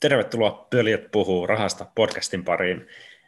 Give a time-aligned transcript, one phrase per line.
[0.00, 2.86] Tervetuloa Pöljet puhuu rahasta podcastin pariin.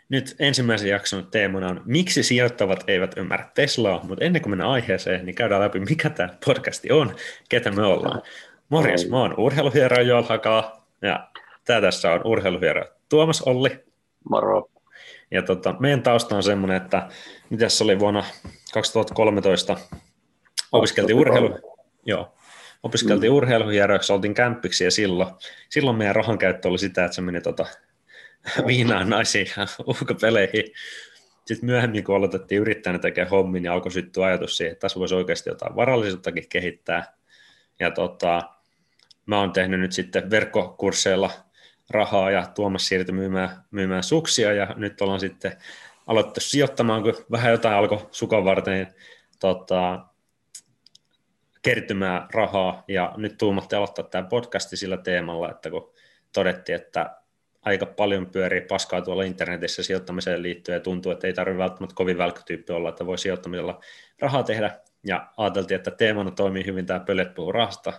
[0.08, 5.26] Nyt ensimmäisen jakson teemana on, miksi sijoittavat eivät ymmärrä Teslaa, mutta ennen kuin mennään aiheeseen,
[5.26, 7.16] niin käydään läpi, mikä tämä podcasti on,
[7.48, 8.22] ketä me ollaan.
[8.68, 11.28] Morjes, mä oon urheiluhiero Joel Hakala, ja
[11.64, 13.84] tämä tässä on urheiluhiero Tuomas Olli.
[14.30, 14.70] Moro.
[15.30, 17.08] Ja tota, meidän tausta on semmoinen, että
[17.50, 18.24] mitä se oli vuonna
[18.74, 19.76] 2013,
[20.72, 22.34] opiskeltiin urheilu, joo,
[22.82, 23.36] opiskeltiin mm.
[23.36, 25.34] urheiluhieroiksi, oltiin kämppiksi ja silloin,
[25.68, 27.66] silloin meidän rahan käyttö oli sitä, että se meni tota,
[28.66, 30.64] viinaan naisiin ja uhkapeleihin.
[31.44, 35.14] Sitten myöhemmin, kun aloitettiin yrittäjänä tekemään hommin, niin alkoi syttyä ajatus siihen, että tässä voisi
[35.14, 37.16] oikeasti jotain varallisuuttakin kehittää.
[37.80, 38.42] Ja tota,
[39.26, 41.30] mä oon tehnyt nyt sitten verkkokursseilla
[41.90, 45.52] rahaa ja Tuomas siirtyi myymään, myymään suksia ja nyt ollaan sitten
[46.06, 48.94] aloitettu sijoittamaan, kun vähän jotain alkoi sukan varten
[49.40, 50.06] tota,
[51.62, 52.84] kertymään rahaa.
[52.88, 55.92] Ja nyt tuumatte aloittaa tämä podcasti sillä teemalla, että kun
[56.32, 57.16] todettiin, että
[57.62, 62.18] aika paljon pyörii paskaa tuolla internetissä sijoittamiseen liittyen ja tuntuu, että ei tarvitse välttämättä kovin
[62.18, 63.80] välkkytyyppi olla, että voi sijoittamisella
[64.18, 64.80] rahaa tehdä.
[65.04, 67.92] Ja ajateltiin, että teemana toimii hyvin tämä pölet rahasta,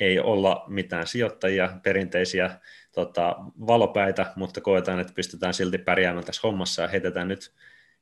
[0.00, 2.50] ei olla mitään sijoittajia, perinteisiä
[2.92, 7.52] tota, valopäitä, mutta koetaan, että pystytään silti pärjäämään tässä hommassa ja heitetään nyt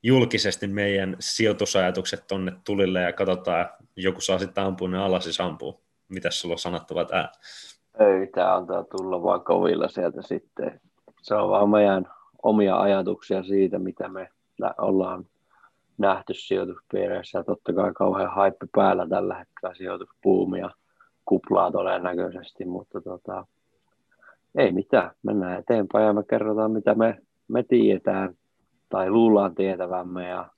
[0.07, 5.81] julkisesti meidän sijoitusajatukset tonne tulille ja katsotaan, joku saa sitten ampua ne alas ja sampuu.
[6.09, 7.33] Mitäs sulla on sanottava tää?
[7.99, 10.81] Ei, tämä antaa tulla vaan kovilla sieltä sitten.
[11.23, 12.07] Se on vaan meidän
[12.43, 14.29] omia ajatuksia siitä, mitä me
[14.79, 15.27] ollaan
[15.99, 17.45] nähty sijoituspiireissä.
[17.45, 20.71] Totta kai kauhean haippi päällä tällä hetkellä sijoituspuumia
[21.25, 23.47] kuplaa todennäköisesti, mutta tota,
[24.55, 25.11] ei mitään.
[25.23, 28.35] Mennään eteenpäin ja me kerrotaan, mitä me, me tiedetään
[28.89, 30.51] tai luullaan tietävämme ja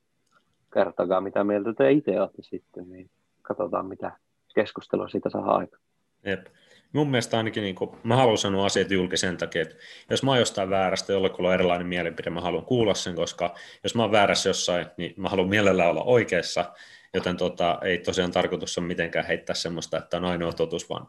[0.75, 3.11] kertokaa, mitä mieltä te itse olette sitten, niin
[3.43, 4.13] katsotaan, mitä
[4.55, 5.79] keskustelua siitä saa aika.
[6.25, 6.47] Jep.
[6.93, 9.75] Mun mielestä ainakin, niin kuin, mä haluan sanoa asiat julkisen takia, että
[10.11, 13.95] jos mä oon jostain väärästä, jollekulla on erilainen mielipide, mä haluan kuulla sen, koska jos
[13.95, 16.73] mä oon väärässä jossain, niin mä haluan mielellään olla oikeassa,
[17.15, 21.07] joten tota, ei tosiaan tarkoitus ole mitenkään heittää semmoista, että on ainoa totuus, vaan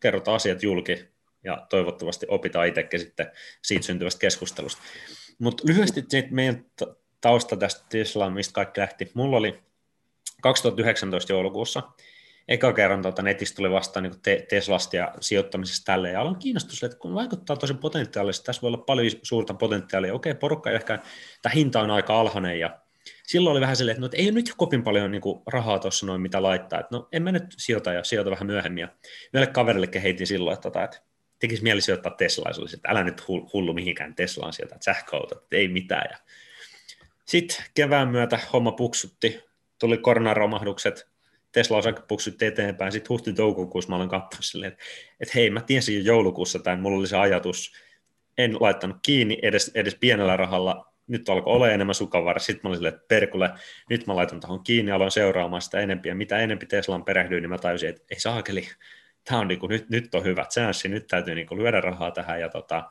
[0.00, 1.08] kerrotaan asiat julki
[1.44, 3.30] ja toivottavasti opitaan itsekin sitten
[3.62, 4.82] siitä syntyvästä keskustelusta.
[5.38, 6.64] Mutta lyhyesti meidän
[7.20, 9.10] tausta tästä Teslaa, mistä kaikki lähti.
[9.14, 9.60] Mulla oli
[10.42, 11.82] 2019 joulukuussa
[12.48, 16.82] eka kerran tuota netistä tuli vastaan niin te- Teslasta ja sijoittamisesta tälle, ja aloin kiinnostus,
[16.82, 20.98] että kun vaikuttaa tosi potentiaalisesti, tässä voi olla paljon suurta potentiaalia, okei, porukka ehkä,
[21.42, 22.78] tämä hinta on aika alhainen, ja
[23.26, 25.78] silloin oli vähän silleen, että no, että ei ole nyt kovin paljon niin kuin, rahaa
[25.78, 28.88] tuossa noin, mitä laittaa, että no en mä nyt sijoita ja sijoita vähän myöhemmin, ja
[29.34, 31.00] yhdelle kaverille heitin silloin, että, tota, että
[31.38, 35.42] tekisi mieli sijoittaa Teslaa, se olisi, että älä nyt hullu mihinkään Teslaan sieltä, että sähköautot,
[35.42, 36.18] että ei mitään, ja
[37.24, 39.40] sitten kevään myötä homma puksutti,
[39.78, 41.08] tuli koronaromahdukset,
[41.52, 44.84] Tesla-osake puksutti eteenpäin, sitten huhti-toukokuussa mä olen katsonut silleen, että,
[45.20, 47.72] että hei, mä tiesin jo joulukuussa tai mulla oli se ajatus,
[48.38, 52.76] en laittanut kiinni edes, edes pienellä rahalla, nyt alkoi olla enemmän sukavara, sitten mä olin
[52.76, 53.50] silleen, että perkulle,
[53.90, 57.58] nyt mä laitan tuohon kiinni, aloin seuraamaan sitä enempiä, mitä enempi Teslaan perehdyin, niin mä
[57.58, 58.68] tajusin, että ei saakeli,
[59.28, 62.10] tämä on niin kuin, nyt, nyt on hyvät chanssi, nyt täytyy niin kuin lyödä rahaa
[62.10, 62.90] tähän, ja tota,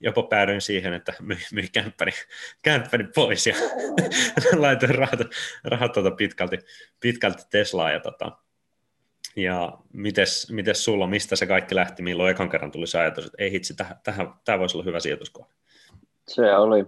[0.00, 2.12] jopa päädyin siihen, että myi, myi kämppäni,
[2.62, 3.54] kämppäni pois ja
[4.58, 5.20] laitoin rahat,
[5.64, 6.58] rahat tuota pitkälti,
[7.00, 7.90] pitkälti Teslaa.
[7.90, 8.32] Ja, tota,
[9.36, 13.42] ja mites, mites sulla, mistä se kaikki lähti, milloin ekan kerran tuli se ajatus, että
[13.42, 15.52] ei hitsi, tähän, tähän, tämä voisi olla hyvä sijoituskohde?
[16.28, 16.86] Se oli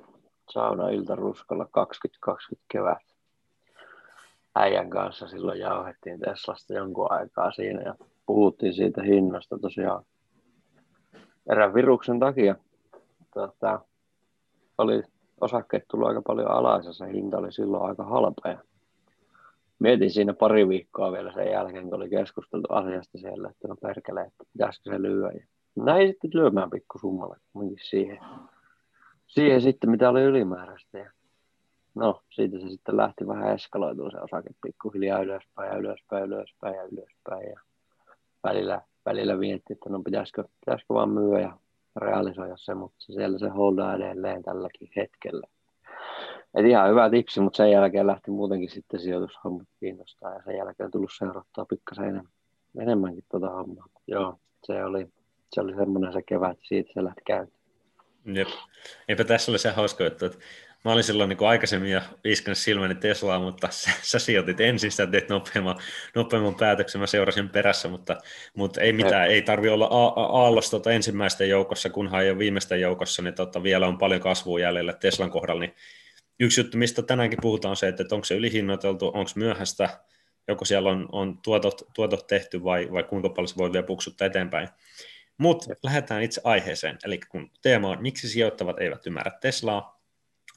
[0.50, 2.98] sauna iltaruskalla 2020 kevät.
[4.54, 7.94] Äijän kanssa silloin jauhettiin Teslasta jonkun aikaa siinä ja
[8.28, 10.04] puhuttiin siitä hinnasta tosiaan
[11.50, 12.54] erään viruksen takia
[13.34, 13.80] tota,
[14.78, 15.02] oli
[15.40, 18.48] osakkeet tullut aika paljon alas ja se hinta oli silloin aika halpa.
[18.48, 18.58] Ja
[19.78, 24.20] mietin siinä pari viikkoa vielä sen jälkeen, kun oli keskusteltu asiasta siellä, että no perkele,
[24.20, 25.32] että pitäisikö se lyödä.
[25.32, 25.46] Ja
[25.84, 27.36] näin sitten lyömään pikkusummalla
[27.82, 28.18] siihen,
[29.26, 30.98] siihen sitten, mitä oli ylimääräistä.
[30.98, 31.10] Ja
[31.94, 36.82] no, siitä se sitten lähti vähän eskaloitumaan se osake pikkuhiljaa ylöspäin ja ylöspäin, ylöspäin ja
[36.82, 37.50] ylöspäin.
[37.50, 37.60] Ja
[38.44, 41.58] välillä, välillä mietti, että no pitäisikö, pitäisikö vaan myyä ja
[41.96, 45.46] realisoida se, mutta siellä se holdaa edelleen tälläkin hetkellä.
[46.54, 50.90] Et ihan hyvä tipsi, mutta sen jälkeen lähti muutenkin sitten sijoitushommat kiinnostaa ja sen jälkeen
[50.90, 52.32] tullut seurattua pikkasen enemmän,
[52.80, 53.86] enemmänkin tuota hommaa.
[54.06, 55.06] Joo, se oli,
[55.52, 57.58] se oli semmoinen se kevät, siitä se lähti käyntiin.
[58.34, 58.48] Jep.
[59.08, 60.38] Eipä tässä ole se hauska juttu, että
[60.84, 64.92] mä olin silloin niin kuin aikaisemmin jo iskenyt silmäni Teslaa, mutta sä, sä sijoitit ensin,
[64.92, 65.76] sä teet nopeamman,
[66.14, 68.18] nopeamman päätöksen, mä seurasin perässä, mutta,
[68.56, 69.86] mutta ei mitään, ei tarvi olla
[70.16, 74.60] aallossa tota ensimmäisten joukossa, kunhan ei ole viimeisten joukossa, niin tota, vielä on paljon kasvua
[74.60, 75.74] jäljellä Teslan kohdalla, niin
[76.40, 79.88] yksi juttu, mistä tänäänkin puhutaan, on se, että onko se ylihinnoiteltu, onko myöhäistä,
[80.48, 84.26] joko siellä on, on tuotot, tuotot tehty vai, vai kuinka paljon se voi vielä puksuttaa
[84.26, 84.68] eteenpäin.
[85.38, 89.97] Mutta lähdetään itse aiheeseen, eli kun teema on, miksi sijoittavat eivät ymmärrä Teslaa,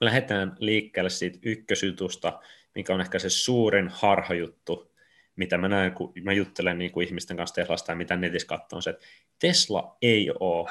[0.02, 2.40] lähdetään liikkeelle siitä ykkösjutusta,
[2.76, 4.92] mikä on ehkä se suurin harhajuttu,
[5.36, 8.78] mitä mä näen, kun mä juttelen niin kuin ihmisten kanssa Teslasta ja mitä netissä katsoo,
[8.78, 9.06] on se, että
[9.40, 10.70] Tesla ei ole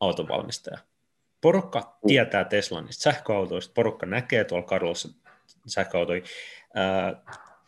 [0.00, 0.78] autovalmistaja.
[1.40, 4.94] Porukka tietää Teslan niistä sähköautoista, porukka näkee tuolla kadulla
[5.66, 6.22] sähköautoja.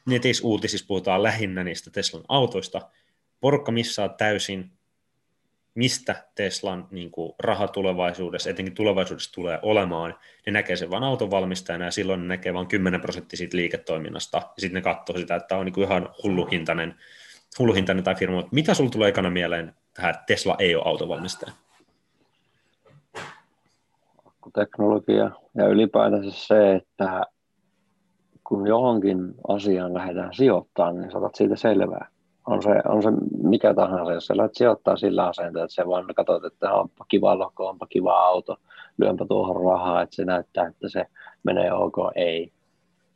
[0.06, 2.90] Netissä uutisissa puhutaan lähinnä niistä Teslan autoista.
[3.40, 4.70] Porukka missaa täysin
[5.74, 10.14] mistä Teslan niin kuin, raha tulevaisuudessa, etenkin tulevaisuudessa tulee olemaan,
[10.46, 14.52] ne näkee sen vain autonvalmistajana ja silloin ne näkee vain 10 prosenttia siitä liiketoiminnasta ja
[14.58, 16.94] sitten ne katsoo sitä, että on niin kuin ihan hulluhintainen,
[17.58, 18.48] hulluhintainen tai firma.
[18.52, 21.52] Mitä sulla tulee ekana mieleen tähän, että Tesla ei ole autovalmistaja?
[24.54, 27.22] Teknologia ja ylipäätänsä se, että
[28.44, 32.08] kun johonkin asiaan lähdetään sijoittamaan, niin saatat siitä selvää
[32.46, 33.08] on se, on se
[33.42, 37.68] mikä tahansa, jos sä sijoittaa sillä asenteella, että se vaan katsot, että onpa kiva loko,
[37.68, 38.56] onpa kiva auto,
[38.98, 41.06] lyönpä tuohon rahaa, että se näyttää, että se
[41.42, 42.52] menee ok, ei.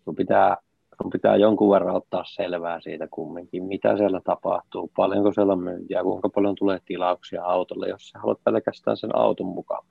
[0.04, 0.56] Sun pitää,
[1.02, 6.02] sun pitää jonkun verran ottaa selvää siitä kumminkin, mitä siellä tapahtuu, paljonko siellä on myyntiä,
[6.02, 9.84] kuinka paljon tulee tilauksia autolle, jos sä haluat pelkästään sen auton mukaan.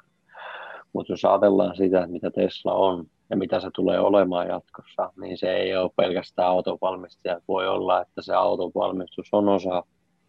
[0.94, 5.38] Mutta jos ajatellaan sitä, että mitä Tesla on, ja mitä se tulee olemaan jatkossa, niin
[5.38, 7.42] se ei ole pelkästään autonvalmistaja.
[7.48, 9.84] Voi olla, että se autonvalmistus on osa,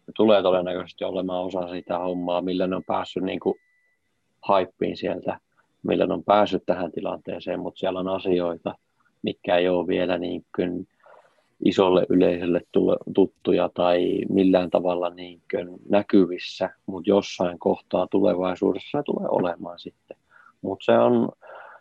[0.07, 3.55] ja tulee todennäköisesti olemaan osa sitä hommaa, millä ne on päässyt niin kuin
[4.41, 5.39] haippiin sieltä,
[5.83, 8.75] millä ne on päässyt tähän tilanteeseen, mutta siellä on asioita,
[9.21, 10.87] mikä ei ole vielä niin kuin
[11.65, 12.61] isolle yleisölle
[13.13, 20.17] tuttuja tai millään tavalla niin kuin näkyvissä, mutta jossain kohtaa tulevaisuudessa se tulee olemaan sitten.
[20.61, 21.29] Mutta se on,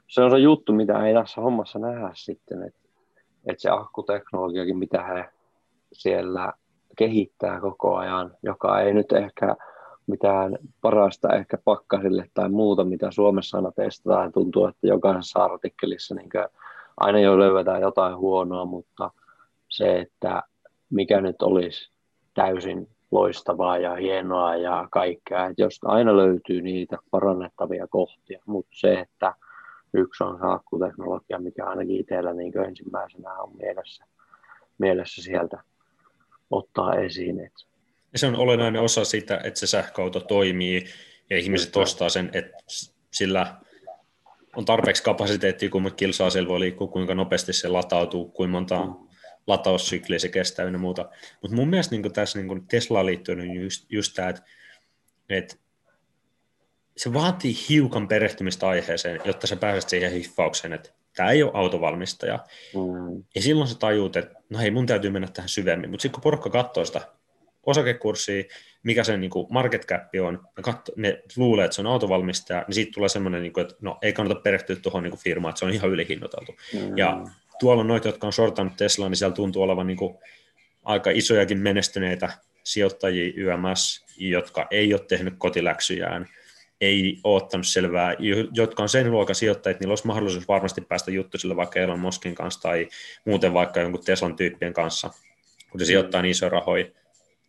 [0.08, 2.80] se on se juttu, mitä ei tässä hommassa nähdä sitten, että,
[3.46, 5.28] että se akkuteknologiakin, mitä he
[5.92, 6.52] siellä
[6.96, 9.56] kehittää koko ajan, joka ei nyt ehkä
[10.06, 14.32] mitään parasta ehkä pakkasille tai muuta, mitä Suomessa aina testataan.
[14.32, 16.30] Tuntuu, että jokaisessa artikkelissa niin
[16.96, 19.10] aina jo löydetään jotain huonoa, mutta
[19.68, 20.42] se, että
[20.90, 21.92] mikä nyt olisi
[22.34, 29.00] täysin loistavaa ja hienoa ja kaikkea, että jos aina löytyy niitä parannettavia kohtia, mutta se,
[29.00, 29.34] että
[29.94, 34.04] yksi on saakkuteknologia, mikä ainakin itsellä niin ensimmäisenä on mielessä,
[34.78, 35.62] mielessä sieltä
[36.50, 37.40] ottaa esiin.
[37.40, 37.68] Että
[38.12, 40.86] ja se on olennainen osa sitä, että se sähköauto toimii
[41.30, 42.56] ja ihmiset ostaa sen, että
[43.10, 43.56] sillä
[44.56, 48.94] on tarpeeksi kapasiteettia, kun kilsaa siellä voi liikkua, kuinka nopeasti se latautuu, kuinka monta mm.
[49.46, 51.08] lataussykliä se kestää ja muuta.
[51.42, 54.42] Mutta mun mielestä niin tässä niin Teslaan liittyen on just, just tämä, että,
[55.28, 55.56] että
[56.98, 62.38] se vaatii hiukan perehtymistä aiheeseen, jotta sä pääset siihen hiffaukseen, että tämä ei ole autovalmistaja.
[62.74, 63.24] Mm.
[63.34, 65.90] Ja silloin sä tajuut, että no hei, mun täytyy mennä tähän syvemmin.
[65.90, 67.00] Mutta sitten kun porukka katsoo sitä
[67.66, 68.44] osakekurssia,
[68.82, 72.74] mikä sen niin market cap on, ne, katso, ne luulee, että se on autovalmistaja, niin
[72.74, 75.64] siitä tulee semmoinen, niin kuin, että no ei kannata perehtyä tuohon niin firmaan, että se
[75.64, 76.56] on ihan ylihinnoiteltu.
[76.72, 76.98] Mm.
[76.98, 77.24] Ja
[77.60, 80.18] tuolla on noita, jotka on shortannut Teslaa, niin siellä tuntuu olevan niin kuin
[80.84, 82.28] aika isojakin menestyneitä
[82.64, 86.28] sijoittajia YMS, jotka ei ole tehnyt kotiläksyjään,
[86.80, 88.14] ei ole ottanut selvää,
[88.52, 92.34] jotka on sen luokan sijoittajia, että niillä olisi mahdollisuus varmasti päästä juttusille vaikka Elon Muskin
[92.34, 92.88] kanssa tai
[93.24, 95.10] muuten vaikka jonkun Teslan tyyppien kanssa,
[95.70, 95.86] kun se mm.
[95.86, 96.84] sijoittaa niin isoja rahoja,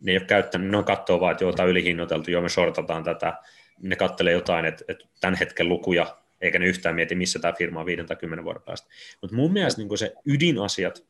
[0.00, 2.48] ne ei ole käyttänyt, ne on katsoo vaan, että joo, tämä on ylihinnoiteltu, joo, me
[2.48, 3.34] sortataan tätä,
[3.82, 7.80] ne kattelee jotain, että, että tämän hetken lukuja, eikä ne yhtään mieti, missä tämä firma
[7.80, 8.88] on 5 tai 10 vuoden päästä.
[9.20, 11.06] Mutta mun mielestä niin se ydinasiat,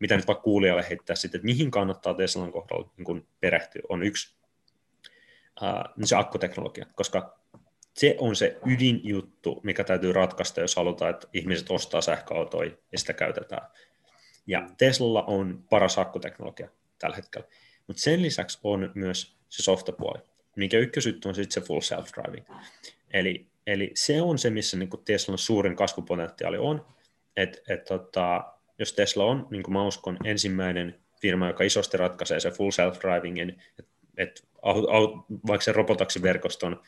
[0.00, 4.37] mitä nyt vaikka kuulijalle heittää sitten, että mihin kannattaa Teslan kohdalla niin perehtyä, on yksi
[5.62, 7.38] uh, se akkuteknologia, koska
[7.94, 13.12] se on se ydinjuttu, mikä täytyy ratkaista, jos halutaan, että ihmiset ostaa sähköautoja ja sitä
[13.12, 13.68] käytetään.
[14.46, 17.46] Ja Tesla on paras akkuteknologia tällä hetkellä.
[17.86, 20.18] Mutta sen lisäksi on myös se softapuoli,
[20.56, 22.54] minkä ykkösytty on sitten se full self-driving.
[23.10, 26.86] Eli, eli se on se, missä niin Teslan suurin kasvupotentiaali on,
[27.36, 28.44] että et, tota,
[28.78, 33.62] jos Tesla on, niin kuin mä uskon, ensimmäinen firma, joka isosti ratkaisee se full self-drivingin,
[33.78, 34.48] että et,
[35.46, 36.82] vaikka se robotaksiverkoston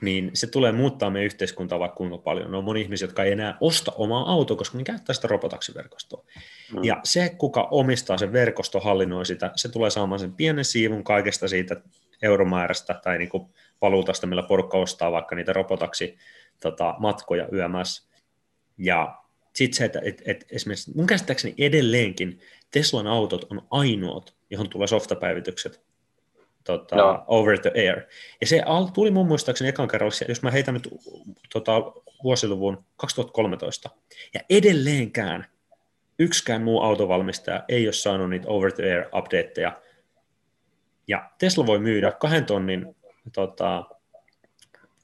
[0.00, 2.54] niin se tulee muuttaa meidän yhteiskuntaa vaikka kuinka paljon.
[2.54, 6.24] On moni ihmisiä, jotka ei enää osta omaa autoa, koska ne käyttää sitä robotaksiverkostoa.
[6.72, 6.84] Mm.
[6.84, 11.48] Ja se, kuka omistaa sen verkosto, hallinnoi sitä, se tulee saamaan sen pienen siivun kaikesta
[11.48, 11.76] siitä
[12.22, 13.48] euromäärästä tai niin kuin
[13.82, 16.18] valuutasta, millä porukka ostaa vaikka niitä robotaksi
[16.60, 18.08] tota, matkoja YMS.
[18.78, 19.18] Ja
[19.54, 24.86] sitten se, että et, et esimerkiksi mun käsittääkseni edelleenkin Teslan autot on ainoat, johon tulee
[24.86, 25.89] softapäivitykset
[26.64, 27.24] tota, no.
[27.26, 28.00] over the air.
[28.40, 28.62] Ja se
[28.94, 30.88] tuli mun muistaakseni ekan kerralla, jos mä heitän nyt
[31.52, 31.72] tota,
[32.22, 33.90] vuosiluvun 2013,
[34.34, 35.46] ja edelleenkään
[36.18, 39.80] yksikään muu autovalmistaja ei ole saanut niitä over the air updateja.
[41.08, 42.96] Ja Tesla voi myydä kahden tonnin
[43.32, 43.84] tota,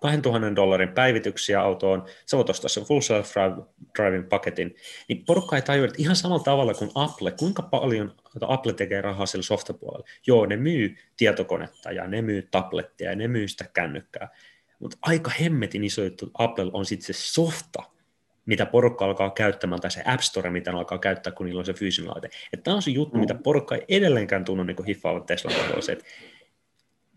[0.00, 4.76] 2000 dollarin päivityksiä autoon, sä voit ostaa sen full self-driving paketin,
[5.08, 9.26] niin porukka ei tajua, että ihan samalla tavalla kuin Apple, kuinka paljon Apple tekee rahaa
[9.26, 10.06] sillä softapuolella.
[10.26, 14.28] Joo, ne myy tietokonetta ja ne myy tablettia ja ne myy sitä kännykkää,
[14.78, 17.82] mutta aika hemmetin iso juttu Apple on sitten se softa,
[18.46, 21.66] mitä porukka alkaa käyttämään, tai se App Store, mitä ne alkaa käyttää, kun niillä on
[21.66, 22.30] se fyysinen laite.
[22.64, 23.20] Tämä on se juttu, mm.
[23.20, 25.50] mitä porukka ei edelleenkään tunnu niin hiffaavat Tesla
[25.80, 26.04] se, että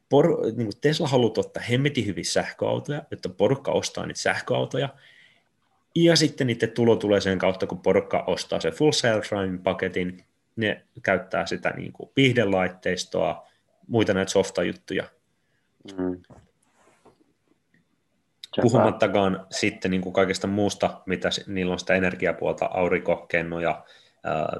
[0.09, 4.89] por, niin kuin Tesla haluaa ottaa hemmetin hyvin sähköautoja, että porukka ostaa niitä sähköautoja,
[5.95, 10.23] ja sitten niiden tulo tulee sen kautta, kun porukka ostaa se full self-driving paketin,
[10.55, 13.47] ne käyttää sitä niin kuin viihdelaitteistoa,
[13.87, 15.03] muita näitä softa-juttuja.
[15.97, 16.21] Mm.
[18.61, 23.83] Puhumattakaan sitten niin kuin kaikesta muusta, mitä niillä on sitä energiapuolta, aurinkokennoja,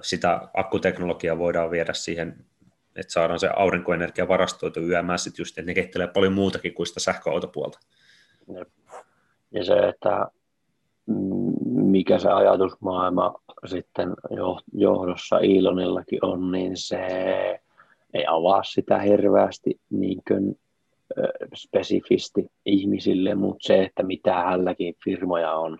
[0.02, 2.46] sitä akkuteknologiaa voidaan viedä siihen
[2.96, 7.00] että saadaan se aurinkoenergia varastoitu yömään sitten just, että ne kehittelee paljon muutakin kuin sitä
[7.00, 7.80] sähköautopuolta.
[9.52, 10.28] Ja se, että
[11.66, 14.14] mikä se ajatusmaailma sitten
[14.74, 16.98] johdossa Ilonillakin on, niin se
[18.14, 20.60] ei avaa sitä hirveästi niin kuin
[21.56, 25.78] spesifisti ihmisille, mutta se, että mitä hälläkin firmoja on,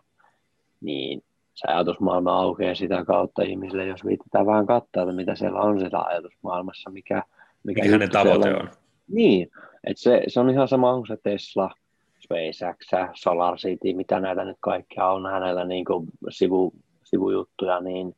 [0.82, 1.24] niin
[1.60, 6.00] se ajatusmaailma aukeaa sitä kautta ihmisille, jos viitetään vähän katsoa, että mitä siellä on sitä
[6.00, 7.24] ajatusmaailmassa, mikä,
[7.64, 8.62] mikä, mikä hänen tavoite on.
[8.62, 8.70] on.
[9.08, 9.52] Niin,
[9.84, 11.72] että se, se on ihan sama, onko se Tesla,
[12.20, 16.74] SpaceX, Solar City, mitä näitä nyt kaikkia on hänellä niin kuin sivu,
[17.04, 18.16] sivujuttuja, niin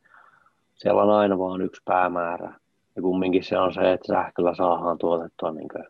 [0.75, 2.53] siellä on aina vain yksi päämäärä.
[2.95, 5.83] Ja kumminkin se on se, että sähköllä saadaan tuotettua niin kuin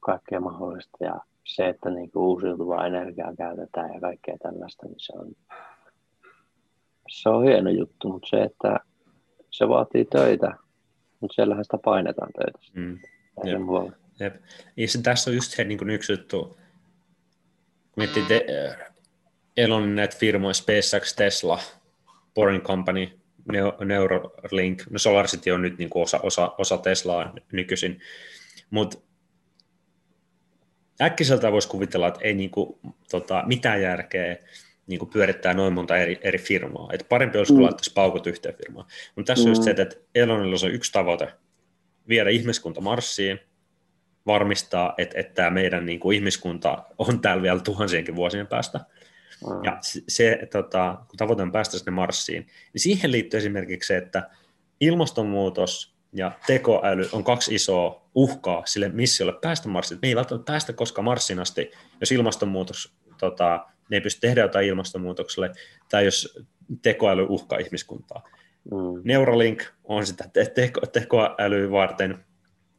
[0.00, 5.12] kaikkea mahdollista ja se, että niin kuin uusiutuvaa energiaa käytetään ja kaikkea tällaista, niin se
[5.18, 5.26] on
[7.14, 8.80] se on hieno juttu, mutta se, että
[9.50, 10.54] se vaatii töitä,
[11.20, 12.58] mutta siellähän sitä painetaan töitä.
[12.74, 12.98] Mm.
[13.44, 13.92] Jep.
[14.20, 14.34] Jep.
[14.76, 16.56] Ja se, tässä on just se niin yksi juttu, kun
[17.96, 18.46] miettii te,
[19.56, 21.58] Elonin näitä firmoja, SpaceX, Tesla,
[22.34, 23.08] Boring Company,
[23.84, 28.00] Neuralink, no SolarCity on nyt niin kuin osa, osa, osa Teslaa nykyisin,
[28.70, 28.98] mutta
[31.00, 32.78] äkkiseltä voisi kuvitella, että ei niin kuin,
[33.10, 34.36] tota, mitään järkeä
[34.86, 36.88] niin kuin pyörittää noin monta eri, eri firmaa.
[36.92, 37.64] Et parempi olisi, kun mm.
[37.64, 38.86] laittaisi paukut yhteen firmaan.
[39.16, 39.46] Mutta tässä mm.
[39.46, 39.82] on just se, mm.
[39.82, 41.32] että Elonilla on yksi tavoite,
[42.08, 43.40] viedä ihmiskunta Marsiin,
[44.26, 48.80] varmistaa, että, että tämä meidän niin kuin ihmiskunta on täällä vielä tuhansienkin vuosien päästä.
[49.46, 49.64] Mm.
[49.64, 54.30] Ja se, tota, kun tavoite on päästä sinne Marsiin, niin siihen liittyy esimerkiksi se, että
[54.80, 59.98] ilmastonmuutos ja tekoäly on kaksi isoa uhkaa sille missiolle päästä Marsiin.
[60.02, 64.66] Me ei välttämättä päästä koskaan Marsiin asti, jos ilmastonmuutos tota, ne ei pysty tehdä jotain
[64.66, 65.50] ilmastonmuutokselle,
[65.90, 66.38] tai jos
[66.82, 68.28] tekoäly uhkaa ihmiskuntaa.
[68.70, 69.00] Mm.
[69.04, 70.24] Neuralink on sitä
[70.54, 72.24] teko, tekoälyä varten,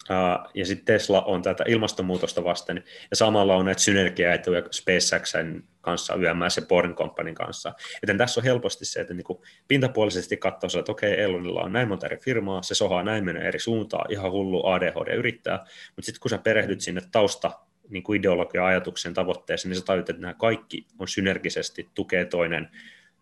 [0.09, 6.13] uh, ja sitten Tesla on tätä ilmastonmuutosta vasten, ja samalla on näitä synergiaetuja SpaceXn kanssa,
[6.13, 7.73] YMS ja Boring Companyn kanssa.
[8.01, 9.25] Joten tässä on helposti se, että niin
[9.67, 13.47] pintapuolisesti katsoo, että okei, okay, Elonilla on näin monta eri firmaa, se sohaa näin menee
[13.47, 15.57] eri suuntaan, ihan hullu ADHD yrittää,
[15.95, 17.51] mutta sitten kun sä perehdyt sinne tausta
[17.89, 22.69] niin kuin ideologia ajatuksen tavoitteeseen, niin sä tajut, että nämä kaikki on synergisesti tukee toinen,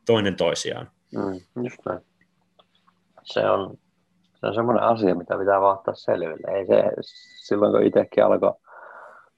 [0.06, 0.92] toinen toisiaan.
[1.16, 2.00] Mm, just näin.
[3.24, 3.78] Se on,
[4.36, 6.58] se on semmoinen asia, mitä pitää vaan ottaa selville.
[6.58, 6.84] Ei se,
[7.46, 8.54] silloin kun itsekin alkoi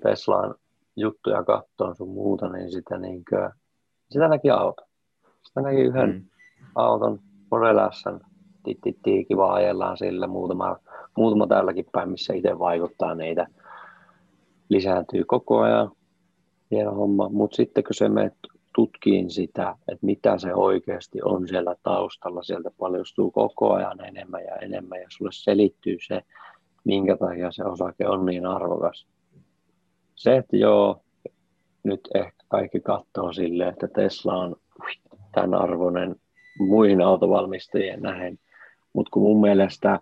[0.03, 0.55] Teslaan
[0.96, 3.50] juttuja katsoa sun muuta, niin sitä, niin kuin,
[4.12, 4.84] sitä näki auto.
[5.44, 6.25] Sitä näki yhden mm.
[6.75, 7.20] auton
[7.51, 8.03] Model S,
[9.27, 10.79] kiva ajellaan sillä, muutama,
[11.17, 13.48] muutama tälläkin päin, missä itse vaikuttaa niitä–
[14.70, 15.92] lisääntyy koko ajan,
[16.72, 18.34] hieno homma, mutta sitten kun se menet
[18.76, 24.56] tutkiin sitä, että mitä se oikeasti on siellä taustalla, sieltä paljastuu koko ajan enemmän ja
[24.56, 26.22] enemmän ja sulle selittyy se,
[26.84, 29.08] minkä takia se osake on niin arvokas.
[30.16, 31.02] Se, että joo,
[31.84, 34.56] nyt ehkä kaikki katsoo silleen, että Tesla on
[35.32, 36.16] tämän arvoinen
[36.60, 38.40] muihin autovalmistajien nähen,
[38.94, 40.00] mutta kun mun mielestä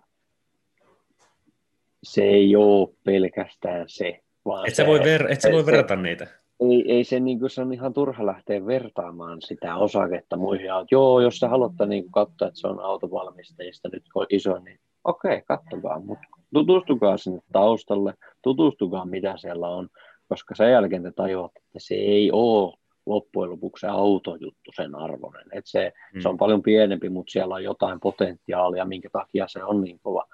[2.02, 6.00] se ei ole pelkästään se, vaan et sä voi, ver- et sä voi verrata se,
[6.00, 6.26] niitä.
[6.60, 10.88] Ei, ei se, niin kuin, se on ihan turha lähteä vertaamaan sitä osaketta muihin autoihin.
[10.90, 15.42] Joo, jos sä haluat niin katsoa, että se on autovalmistajista nyt iso, niin okei, okay,
[15.46, 16.00] katsokaa.
[16.00, 19.88] Mutta tutustukaa sinne taustalle, tutustukaa mitä siellä on,
[20.28, 22.74] koska sen jälkeen te tajuatte, että se ei ole
[23.06, 25.46] loppujen lopuksi se autojuttu sen arvoinen.
[25.52, 26.20] Et se, hmm.
[26.20, 30.24] se on paljon pienempi, mutta siellä on jotain potentiaalia, minkä takia se on niin kova.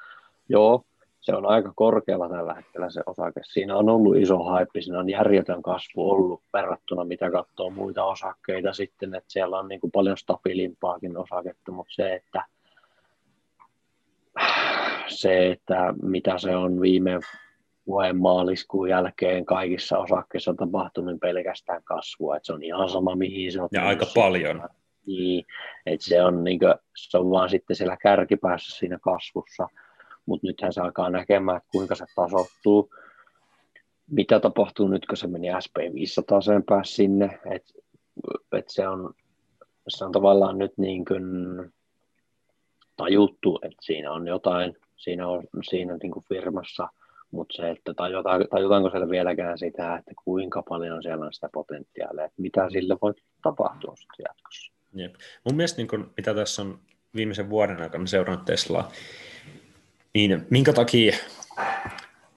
[0.49, 0.85] Joo,
[1.21, 3.41] se on aika korkealla tällä hetkellä se osake.
[3.45, 8.73] Siinä on ollut iso haippi, siinä on järjetön kasvu ollut verrattuna mitä katsoo muita osakkeita
[8.73, 12.45] sitten, että siellä on niin kuin paljon stabiilimpaakin osaketta, mutta se, että
[15.09, 17.21] se, että mitä se on viime
[17.87, 23.53] vuoden maaliskuun jälkeen kaikissa osakkeissa on tapahtunut pelkästään kasvua, että se on ihan sama mihin
[23.53, 23.69] se on.
[23.73, 24.69] Ja aika paljon.
[25.07, 25.45] Niin,
[25.87, 29.69] että se on, niin kuin, se on vaan sitten siellä kärkipäässä siinä kasvussa,
[30.27, 32.91] mutta nythän se alkaa näkemään, että kuinka se tasottuu.
[34.11, 37.73] Mitä tapahtuu nyt, kun se meni SP500 sen päässä sinne, että
[38.53, 39.15] et se, on,
[39.89, 41.25] se on tavallaan nyt niin kuin
[42.97, 46.89] tajuttu, että siinä on jotain siinä, on, siinä niin kuin firmassa,
[47.31, 52.25] mutta se, että tajutaan, tajutaanko siellä vieläkään sitä, että kuinka paljon siellä on sitä potentiaalia,
[52.25, 54.73] että mitä sille voi tapahtua sitten jatkossa.
[54.95, 55.15] Jep.
[55.45, 56.79] Mun mielestä niin kun, mitä tässä on
[57.15, 58.91] viimeisen vuoden aikana seurannut Teslaa,
[60.14, 61.17] niin minkä takia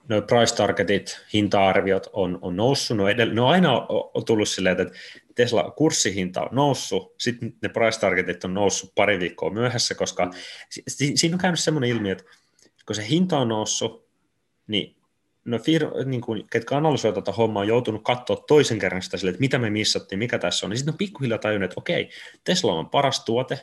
[0.08, 4.48] nuo price targetit, hinta-arviot on, on noussut, ne on, edellä, ne on aina on tullut
[4.48, 4.98] silleen, että
[5.34, 10.30] Tesla kurssihinta on noussut, sitten ne price targetit on noussut pari viikkoa myöhässä, koska
[10.88, 12.24] si- siinä on käynyt semmoinen ilmiö, että
[12.86, 14.08] kun se hinta on noussut,
[14.66, 14.96] niin
[15.44, 19.30] no fir- niin kuin, ketkä analysoivat tätä hommaa, on joutunut katsoa toisen kerran sitä sille,
[19.30, 22.10] että mitä me missattiin, mikä tässä on, niin sitten on pikkuhiljaa tajunnut, että okei,
[22.44, 23.60] Tesla on paras tuote,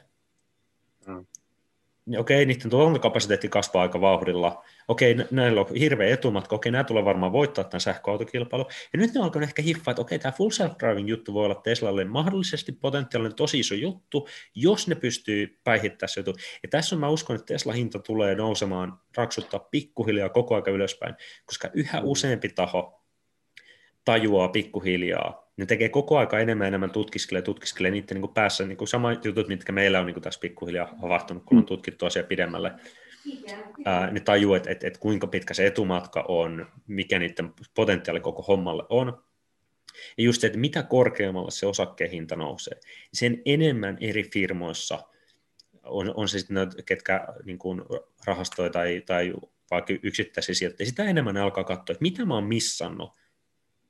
[2.18, 7.32] okei, niiden tuotantokapasiteetti kasvaa aika vauhdilla, okei, näillä on hirveä etumatka, okei, nämä tulee varmaan
[7.32, 11.34] voittaa tämän sähköautokilpailun, ja nyt ne alkaa ehkä hiffaa, että okei, tämä full self-driving juttu
[11.34, 16.34] voi olla Teslalle mahdollisesti potentiaalinen tosi iso juttu, jos ne pystyy päihittämään se juttu.
[16.64, 21.16] Ja tässä on, mä uskon, että Tesla-hinta tulee nousemaan, raksuttaa pikkuhiljaa koko aika ylöspäin,
[21.46, 23.02] koska yhä useampi taho
[24.06, 28.78] tajuaa pikkuhiljaa, ne tekee koko aika enemmän enemmän tutkiskelee, tutkiskelee niiden niin kuin päässä niin
[28.78, 32.24] kuin sama jutut, mitkä meillä on niin kuin tässä pikkuhiljaa havahtunut, kun on tutkittu asia
[32.24, 32.72] pidemmälle.
[33.86, 38.42] Ää, ne tajuu, että, että, että kuinka pitkä se etumatka on, mikä niiden potentiaali koko
[38.42, 39.24] hommalle on.
[40.18, 42.80] Ja just se, että mitä korkeammalle se osakkeen hinta nousee,
[43.14, 45.00] sen enemmän eri firmoissa
[45.84, 47.82] on, on se sitten ne, ketkä niin kuin
[48.26, 49.34] rahastoi tai, tai
[49.72, 53.21] vaikka yksittäisiä sijoittajia, sitä enemmän ne alkaa katsoa, että mitä mä oon missannut,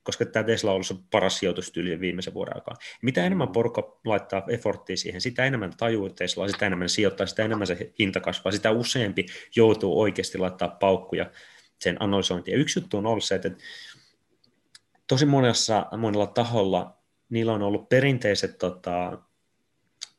[0.03, 2.75] koska tämä Tesla on ollut se paras sijoitustyyli viimeisen vuoden aikaa.
[3.01, 3.51] Mitä enemmän mm.
[3.51, 8.19] porukka laittaa efforttia siihen, sitä enemmän tajuu Teslaa, sitä enemmän sijoittaa, sitä enemmän se hinta
[8.19, 11.31] kasvaa, sitä useampi joutuu oikeasti laittaa paukkuja
[11.79, 12.53] sen analysointiin.
[12.53, 13.51] Ja yksi juttu on ollut se, että
[15.07, 16.97] tosi monessa, monella taholla
[17.29, 19.17] niillä on ollut perinteiset, tota,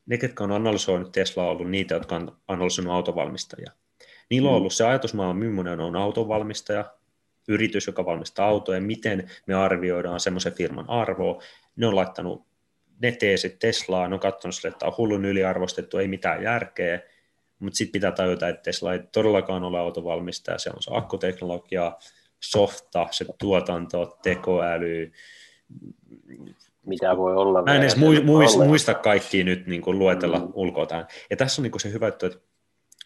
[0.05, 3.71] ne, ketkä on analysoinut Teslaa, on ollut niitä, jotka on analysoinut autovalmistajia.
[4.29, 4.57] Niillä on mm.
[4.57, 6.85] ollut se ajatusmaailma, millainen on autovalmistaja,
[7.47, 11.41] yritys, joka valmistaa autoja, miten me arvioidaan semmoisen firman arvoa.
[11.75, 12.45] Ne on laittanut
[13.01, 16.99] ne teesit Teslaa, ne on katsonut sille, että on hullun yliarvostettu, ei mitään järkeä,
[17.59, 21.91] mutta sitten pitää tajuta, että Tesla ei todellakaan ole autovalmistaja, se on se akkuteknologia,
[22.39, 25.11] softa, se tuotanto, tekoäly,
[26.85, 27.61] mitä voi olla.
[27.61, 30.51] Mä en edes muista, muista kaikkia nyt niin kuin luetella mm.
[30.53, 31.07] ulkoa tähän.
[31.29, 32.29] Ja tässä on niin kuin se hyvä, että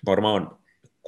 [0.06, 0.58] varmaan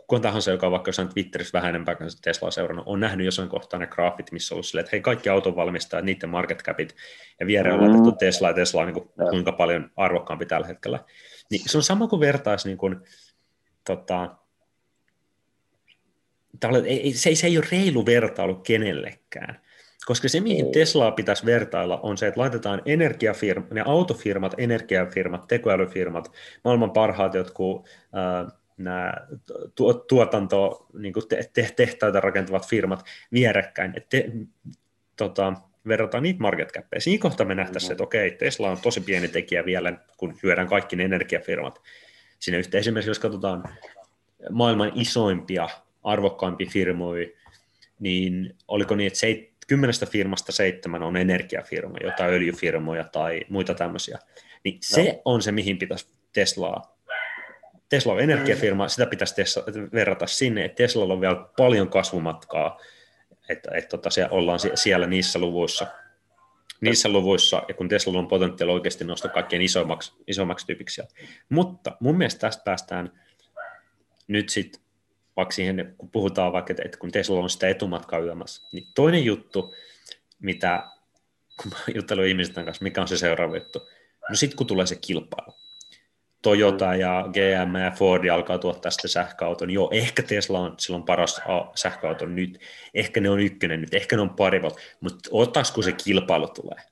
[0.09, 3.49] kuka tahansa, joka on vaikka jossain Twitterissä vähän enempää kanssa Teslaa seurannut, on nähnyt jossain
[3.49, 6.95] kohtaa ne graafit, missä on ollut silleen, että hei, kaikki autonvalmistajat, niiden market capit,
[7.39, 10.99] ja viereen on laitettu Tesla, ja Tesla on niin kuin, kuinka paljon arvokkaampi tällä hetkellä.
[11.51, 12.95] Niin se on sama kuin vertaisi niin kuin,
[13.87, 14.35] tota,
[16.85, 19.61] ei, se, ei, se ei ole reilu vertailu kenellekään.
[20.05, 26.31] Koska se, mihin Teslaa pitäisi vertailla, on se, että laitetaan energiafirmat, ne autofirmat, energiafirmat, tekoälyfirmat,
[26.63, 29.13] maailman parhaat jotkut äh, nämä
[30.07, 34.31] tuotanto, niin kuin te, te, tehtaita rakentavat firmat vierekkäin, että te,
[35.15, 35.53] tota,
[35.87, 37.01] verrataan niitä market cappeja.
[37.01, 40.95] Siinä kohtaa me nähtäisiin, että okei, Tesla on tosi pieni tekijä vielä, kun syödään kaikki
[40.95, 41.81] ne energiafirmat.
[42.39, 43.63] Siinä yhteen esimerkiksi, jos katsotaan
[44.49, 45.69] maailman isoimpia,
[46.03, 47.27] arvokkaimpia firmoja,
[47.99, 54.19] niin oliko niin, että seit, kymmenestä firmasta seitsemän on energiafirma, jotain öljyfirmoja tai muita tämmöisiä.
[54.63, 55.21] Niin se no.
[55.25, 56.98] on se, mihin pitäisi Teslaa
[57.89, 62.79] Tesla on energiafirma, sitä pitäisi Tesla, verrata sinne, että Teslalla on vielä paljon kasvumatkaa,
[63.49, 65.87] että, että tota, siellä ollaan siellä niissä luvuissa.
[66.81, 71.01] Niissä luvuissa, ja kun Tesla on potentiaali oikeasti nostaa kaikkien isommaksi, isommaksi tyypiksi.
[71.49, 73.19] Mutta mun mielestä tästä päästään
[74.27, 74.81] nyt sitten,
[75.37, 79.75] vaikka siihen, kun puhutaan vaikka, että kun Tesla on sitä etumatkaa yömässä, niin toinen juttu,
[80.39, 80.83] mitä,
[81.61, 83.87] kun mä ihmisten kanssa, mikä on se seuraava juttu,
[84.29, 85.53] no sitten kun tulee se kilpailu,
[86.41, 89.69] Toyota ja GM ja Ford alkaa tuottaa sitä sähköauton.
[89.69, 91.41] Joo, ehkä Tesla on silloin paras
[91.75, 92.59] sähköauto nyt,
[92.93, 96.83] ehkä ne on ykkönen nyt, ehkä ne on paremmat, mutta ottaisiko se kilpailu tulee?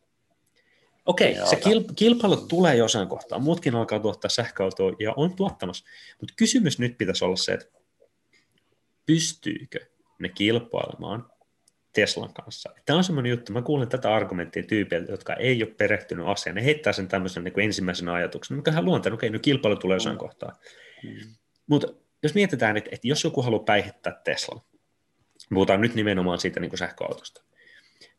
[1.05, 5.85] Okei, okay, se kil- kilpailu tulee jossain kohtaa, muutkin alkaa tuottaa sähköautoa ja on tuottamassa,
[6.21, 7.79] mutta kysymys nyt pitäisi olla se, että
[9.05, 9.79] pystyykö
[10.19, 11.31] ne kilpailemaan
[12.01, 12.69] Teslan kanssa.
[12.85, 16.55] Tämä on semmoinen juttu, mä kuulen tätä argumenttia tyypeiltä, jotka ei ole perehtynyt asiaan.
[16.55, 20.15] Ne heittää sen tämmöisen niin ensimmäisen ajatuksen, mikä on luontainen, okei, no kilpailu tulee jossain
[20.15, 20.19] mm.
[20.19, 20.59] kohtaa.
[21.03, 21.35] Mm.
[21.67, 21.87] Mutta
[22.23, 24.61] jos mietitään, että, että jos joku haluaa päihittää Teslan,
[25.49, 27.43] Puhutaan nyt nimenomaan siitä niin kuin sähköautosta.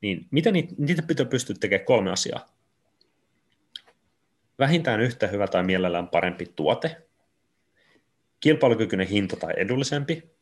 [0.00, 2.46] Niin miten niitä, niitä pitää pystyä tekemään kolme asiaa?
[4.58, 6.96] Vähintään yhtä hyvä tai mielellään parempi tuote,
[8.40, 10.37] kilpailukykyinen hinta tai edullisempi,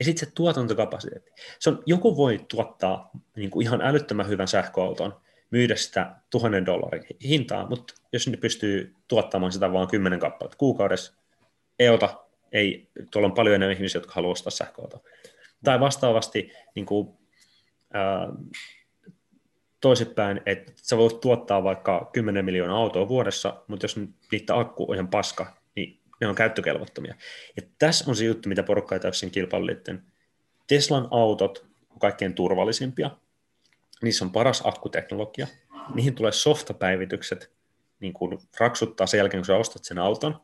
[0.00, 1.32] ja sitten se tuotantokapasiteetti.
[1.58, 7.04] Se on, joku voi tuottaa niin kuin ihan älyttömän hyvän sähköauton, myydä sitä tuhannen dollarin
[7.24, 11.14] hintaa, mutta jos ne pystyy tuottamaan sitä vain kymmenen kappaletta kuukaudessa,
[11.78, 15.00] ei ota, ei, tuolla on paljon enemmän ihmisiä, jotka haluaa ostaa sähköautoa.
[15.64, 17.08] Tai vastaavasti niin kuin,
[17.92, 18.28] ää,
[19.80, 23.96] toisinpäin, että sä voit tuottaa vaikka 10 miljoonaa autoa vuodessa, mutta jos
[24.32, 25.59] niitä akku on ihan paska,
[26.20, 27.14] ne on käyttökelvottomia.
[27.56, 30.02] Ja tässä on se juttu, mitä porukka ei täysin kilpailuliitteen.
[30.66, 33.10] Teslan autot on kaikkein turvallisimpia,
[34.02, 35.46] niissä on paras akkuteknologia,
[35.94, 37.52] niihin tulee softapäivitykset,
[38.00, 40.40] niin kuin raksuttaa sen jälkeen, kun sä ostat sen auton.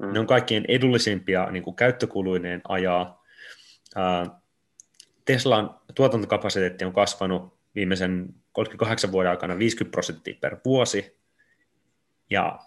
[0.00, 0.12] Mm.
[0.12, 3.24] Ne on kaikkien edullisimpia niin kuin käyttökuluineen ajaa.
[5.24, 11.18] Teslan tuotantokapasiteetti on kasvanut viimeisen 38 vuoden aikana 50 prosenttia per vuosi,
[12.30, 12.58] ja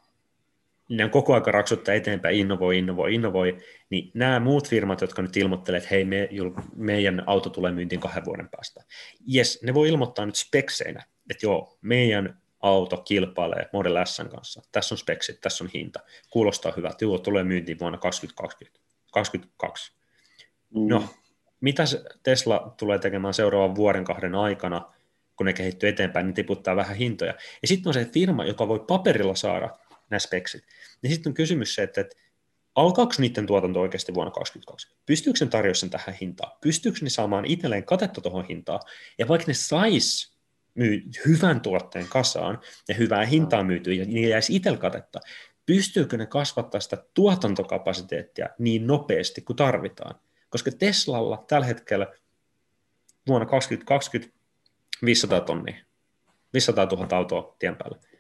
[0.92, 3.58] ne on koko ajan raksuttaa eteenpäin, innovoi, innovoi, innovoi,
[3.90, 6.30] niin nämä muut firmat, jotka nyt ilmoittelee, että hei, me,
[6.76, 8.84] meidän auto tulee myyntiin kahden vuoden päästä,
[9.36, 14.96] yes, ne voi ilmoittaa nyt spekseinä, että joo, meidän auto kilpailee Model S kanssa, tässä
[14.96, 16.00] on speksit, tässä on hinta,
[16.30, 18.80] kuulostaa hyvältä, joo, tulee myyntiin vuonna 2020,
[19.12, 19.92] 2022.
[20.76, 20.88] Mm.
[20.88, 21.04] No,
[21.62, 21.84] mitä
[22.24, 24.94] Tesla tulee tekemään seuraavan vuoden kahden aikana,
[25.36, 27.34] kun ne kehittyy eteenpäin, niin tiputtaa vähän hintoja.
[27.62, 29.70] Ja sitten on se firma, joka voi paperilla saada
[30.12, 30.64] nämä speksit.
[31.02, 32.16] Niin sitten on kysymys se, että, että
[32.76, 34.88] alkaako niiden tuotanto oikeasti vuonna 2022?
[35.06, 36.52] Pystyykö ne tarjoamaan sen tähän hintaan?
[36.62, 38.80] Pystyykö ne saamaan itselleen katetta tuohon hintaan?
[39.18, 40.38] Ja vaikka ne sais
[40.76, 45.20] myy hyvän tuotteen kasaan ja hyvää hintaa myytyä ja niillä jäisi itsellä katetta,
[45.66, 50.16] pystyykö ne kasvattaa sitä tuotantokapasiteettia niin nopeasti kuin tarvitaan?
[50.50, 52.08] Koska Teslalla tällä hetkellä
[53.28, 54.38] vuonna 2020
[55.06, 55.76] 500 tonnia,
[56.54, 58.11] 500 000 autoa tien päällä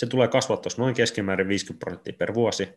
[0.00, 2.68] se tulee kasvattaa noin keskimäärin 50 prosenttia per vuosi.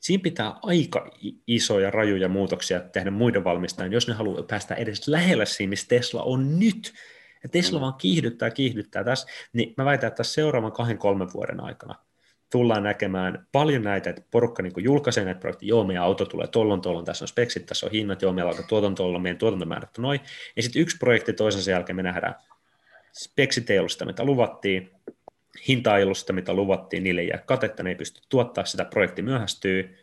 [0.00, 1.10] Siinä pitää aika
[1.46, 6.22] isoja, rajuja muutoksia tehdä muiden valmistajien, jos ne haluaa päästä edes lähelle siinä, missä Tesla
[6.22, 6.92] on nyt.
[7.42, 7.82] Ja Tesla mm.
[7.82, 9.28] vaan kiihdyttää, kiihdyttää tässä.
[9.52, 11.94] Niin mä väitän, että tässä seuraavan kahden, kolmen vuoden aikana
[12.52, 16.80] tullaan näkemään paljon näitä, että porukka niin julkaisee näitä projekteja, joo, meidän auto tulee tollon,
[16.80, 20.20] tollon, tässä on speksit, tässä on hinnat, joo, meillä on tuotanto, meidän tuotantomäärät on noin.
[20.56, 22.34] Ja sitten yksi projekti toisensa jälkeen me nähdään,
[23.12, 24.90] speksit ei ollut sitä, mitä luvattiin,
[25.68, 28.84] hinta ei ollut sitä, mitä luvattiin, niille ei jää katetta, ne ei pysty tuottaa sitä,
[28.84, 29.98] projekti myöhästyy,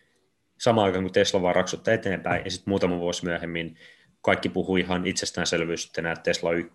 [0.58, 3.78] samaan aikaan kun Tesla vaan raksuttaa eteenpäin, ja sitten muutama vuosi myöhemmin
[4.22, 6.74] kaikki puhuu ihan itsestäänselvyys, että Tesla 1,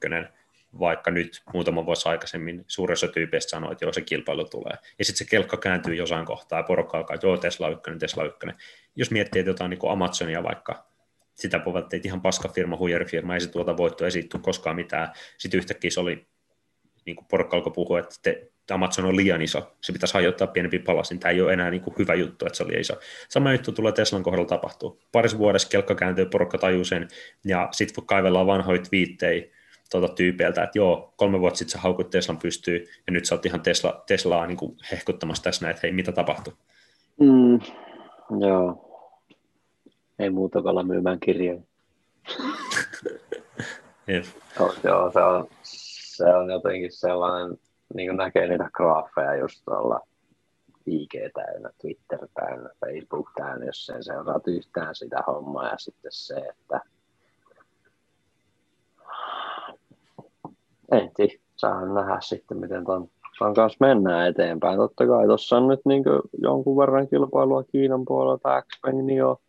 [0.78, 4.72] vaikka nyt muutama vuosi aikaisemmin suuressa tyypeistä sanoi, että joo, se kilpailu tulee.
[4.98, 8.24] Ja sitten se kelkka kääntyy jossain kohtaa, ja porukka alkaa, että joo, Tesla 1, Tesla
[8.24, 8.38] 1.
[8.96, 10.86] Jos miettii, että jotain niin kuin Amazonia vaikka,
[11.34, 15.08] sitä puhuttiin, että ihan paska firma, huijarifirma, ei se tuota voittoa esitty koskaan mitään.
[15.38, 16.26] Sitten yhtäkkiä se oli,
[17.06, 20.78] niin kuin porukka alkoi puhua, että te, Amazon on liian iso, se pitäisi hajottaa pienempi
[20.78, 22.94] palasin, tämä ei ole enää niin kuin hyvä juttu, että se oli iso.
[23.28, 25.00] Sama juttu tulee Teslan kohdalla tapahtuu.
[25.12, 27.08] Parissa vuodessa kelkka kääntyy, porukka tajuu sen,
[27.44, 29.44] ja sitten kaivellaan vanhoja twiittejä
[29.90, 33.46] tuota tyypeiltä, että joo, kolme vuotta sitten sä haukut Teslan pystyy, ja nyt sä oot
[33.46, 36.52] ihan Tesla, Teslaa niin kuin hehkuttamassa tässä näin, että hei, mitä tapahtuu?
[37.20, 37.60] Mm,
[38.40, 38.84] joo,
[40.18, 41.60] ei muuta kuin olla myymään kirjoja.
[44.08, 44.24] yep.
[44.60, 47.58] oh, joo, se on, se on jotenkin sellainen,
[47.94, 50.00] niin kuin näkee niitä graafeja just tuolla
[50.86, 56.34] IG täynnä, Twitter täynnä, Facebook täynnä, jos sen seuraat yhtään sitä hommaa ja sitten se,
[56.34, 56.80] että
[60.92, 64.78] en tiedä, saa nähdä sitten, miten ton, ton kanssa mennään eteenpäin.
[64.78, 66.04] Totta kai tuossa on nyt niin
[66.42, 69.40] jonkun verran kilpailua Kiinan puolelta, Xpeng jo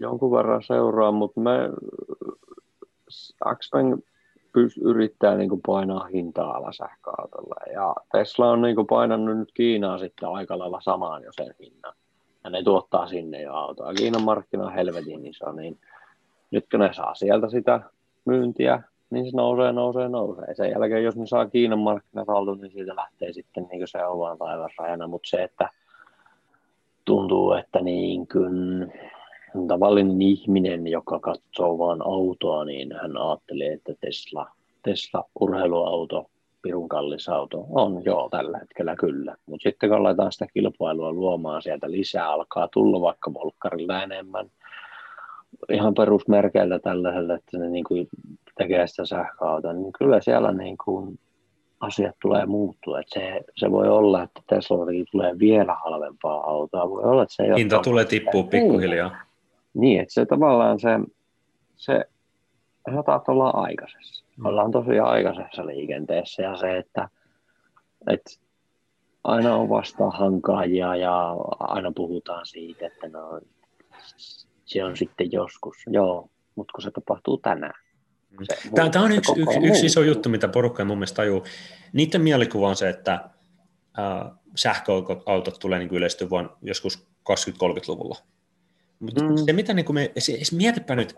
[0.00, 1.70] jonkun verran seuraa, mutta me
[4.50, 7.72] Xpeng yrittää niin kuin painaa hintaa alas sähköautolla.
[7.72, 11.94] Ja Tesla on niin kuin painanut nyt Kiinaa sitten aika lailla samaan jo sen hinnan.
[12.44, 13.94] Ja ne tuottaa sinne jo autoa.
[13.94, 15.78] Kiinan markkina on helvetin iso, niin
[16.50, 17.80] nyt kun ne saa sieltä sitä
[18.24, 20.54] myyntiä, niin se nousee, nousee, nousee.
[20.54, 24.38] Sen jälkeen, jos ne saa Kiinan markkinat haltuun, niin siitä lähtee sitten niin se on
[24.38, 25.06] taivasrajana.
[25.06, 25.70] Mutta se, että
[27.04, 28.92] tuntuu, että niin kuin
[29.68, 34.46] tavallinen ihminen, joka katsoo vain autoa, niin hän ajattelee, että Tesla,
[34.82, 36.26] Tesla urheiluauto,
[36.62, 39.36] pirun kallis auto, on joo tällä hetkellä kyllä.
[39.46, 44.50] Mutta sitten kun aletaan sitä kilpailua luomaan sieltä lisää, alkaa tulla vaikka Volkkarilla enemmän,
[45.72, 48.08] ihan perusmerkeillä tällaiselle, että ne niin kuin
[48.58, 51.18] tekee sitä sähköautoa, niin kyllä siellä niin kuin
[51.80, 53.00] asiat tulee muuttua.
[53.00, 54.76] Että se, se voi olla, että Tesla
[55.12, 56.90] tulee vielä halvempaa autoa.
[56.90, 59.08] Voi olla, että se Hinta tulee tippua pikkuhiljaa.
[59.08, 59.18] Niin,
[60.00, 60.88] että se tavallaan se,
[61.76, 62.04] se
[62.94, 64.24] saattaa olla aikaisessa.
[64.36, 64.46] Mm.
[64.46, 67.08] Ollaan tosi aikaisessa liikenteessä ja se, että,
[68.10, 68.30] että
[69.24, 73.40] aina on vasta hankaajia ja aina puhutaan siitä, että no,
[74.64, 75.76] se on sitten joskus.
[75.86, 77.80] Joo, mutta kun se tapahtuu tänään.
[78.42, 81.44] Se, tämä, tämä on yksi, yksi, yksi iso juttu, mitä porukka mun mielestä tajuu.
[81.92, 83.12] Niiden mielikuva on se, että
[83.98, 88.16] äh, sähköautot tulee niin yleistyä vuonna joskus 20-30-luvulla.
[89.00, 89.36] Mutta mm.
[89.46, 91.14] se, mitä niin kuin me, se mietipä nyt,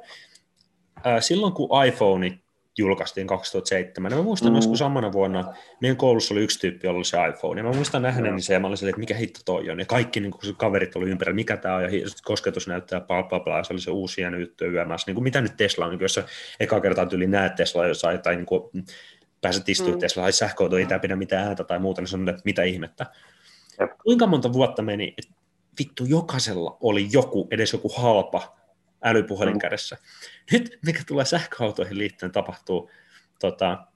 [1.06, 2.38] äh, silloin kun iPhone
[2.78, 4.12] julkaistiin 2007.
[4.12, 4.56] Ja mä muistan mm.
[4.56, 7.60] joskus samana vuonna, meidän koulussa oli yksi tyyppi, jolla oli se iPhone.
[7.60, 8.40] Ja mä muistan nähneeni mm.
[8.40, 9.78] se, ja mä olin silleen, että mikä hitto toi on.
[9.78, 11.88] Ja kaikki niin kuin, kaverit oli ympärillä, mikä tämä on, ja
[12.24, 15.04] kosketus näyttää bla bla bla, ja se oli se uusi hieno juttu yömässä.
[15.08, 16.20] Niin kuin, mitä nyt Tesla on, niin kuin, jos
[16.60, 18.84] eka kertaa tyyli näet Tesla jossain, tai niin kuin,
[19.40, 20.00] pääset istumaan mm.
[20.00, 22.62] Tesla, tai sähköauto ei tämä pidä mitään ääntä tai muuta, niin se on, että mitä
[22.62, 23.06] ihmettä.
[23.80, 23.90] Jep.
[24.02, 25.34] Kuinka monta vuotta meni, että
[25.78, 28.56] vittu jokaisella oli joku, edes joku halpa
[29.02, 29.58] älypuhelin mm.
[29.58, 29.96] kädessä.
[30.52, 32.90] Nyt, mikä tulee sähköautoihin liittyen, tapahtuu
[33.40, 33.86] tota,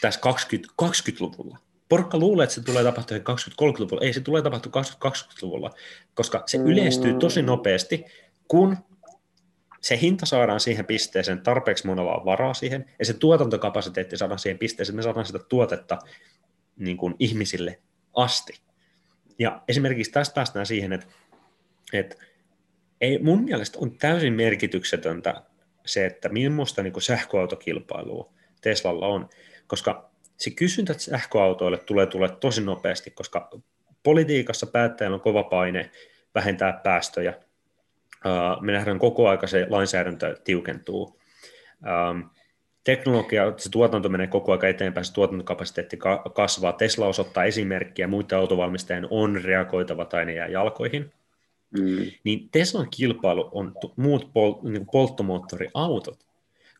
[0.00, 1.58] tässä 20, 20-luvulla.
[1.88, 4.04] Porukka luulee, että se tulee tapahtua 20-30-luvulla.
[4.04, 5.70] Ei, se tulee tapahtua 2020-luvulla,
[6.14, 7.46] koska se yleistyy tosi mm.
[7.46, 8.04] nopeasti,
[8.48, 8.76] kun
[9.80, 14.58] se hinta saadaan siihen pisteeseen, tarpeeksi monella on varaa siihen, ja se tuotantokapasiteetti saadaan siihen
[14.58, 15.98] pisteeseen, me saadaan sitä tuotetta
[16.76, 17.80] niin kuin ihmisille
[18.14, 18.60] asti.
[19.38, 21.06] Ja esimerkiksi tästä päästään siihen, että,
[21.92, 22.16] että
[23.00, 25.42] ei, mun mielestä on täysin merkityksetöntä
[25.86, 29.28] se, että millaista niin sähköautokilpailua Teslalla on,
[29.66, 33.50] koska se kysyntä sähköautoille tulee tulee tosi nopeasti, koska
[34.02, 35.90] politiikassa päättäjällä on kova paine
[36.34, 37.34] vähentää päästöjä.
[38.60, 41.20] Me nähdään koko ajan se lainsäädäntö tiukentuu.
[42.84, 45.98] Teknologia, se tuotanto menee koko ajan eteenpäin, se tuotantokapasiteetti
[46.34, 46.72] kasvaa.
[46.72, 51.12] Tesla osoittaa esimerkkiä, muiden autovalmistajien on reagoitava tai ne jää jalkoihin.
[51.78, 52.10] Mm.
[52.24, 56.18] Niin Teslan kilpailu on muut pol, niin polttomoottoriautot,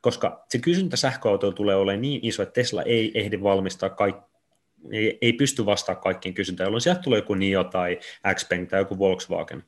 [0.00, 4.22] koska se kysyntä sähköautoilla tulee olemaan niin iso, että Tesla ei ehdi valmistaa kaikki,
[4.92, 7.98] ei, ei pysty vastaamaan kaikkiin kysyntään, jolloin sieltä tulee joku NIO tai
[8.34, 9.64] Xpeng tai joku Volkswagen,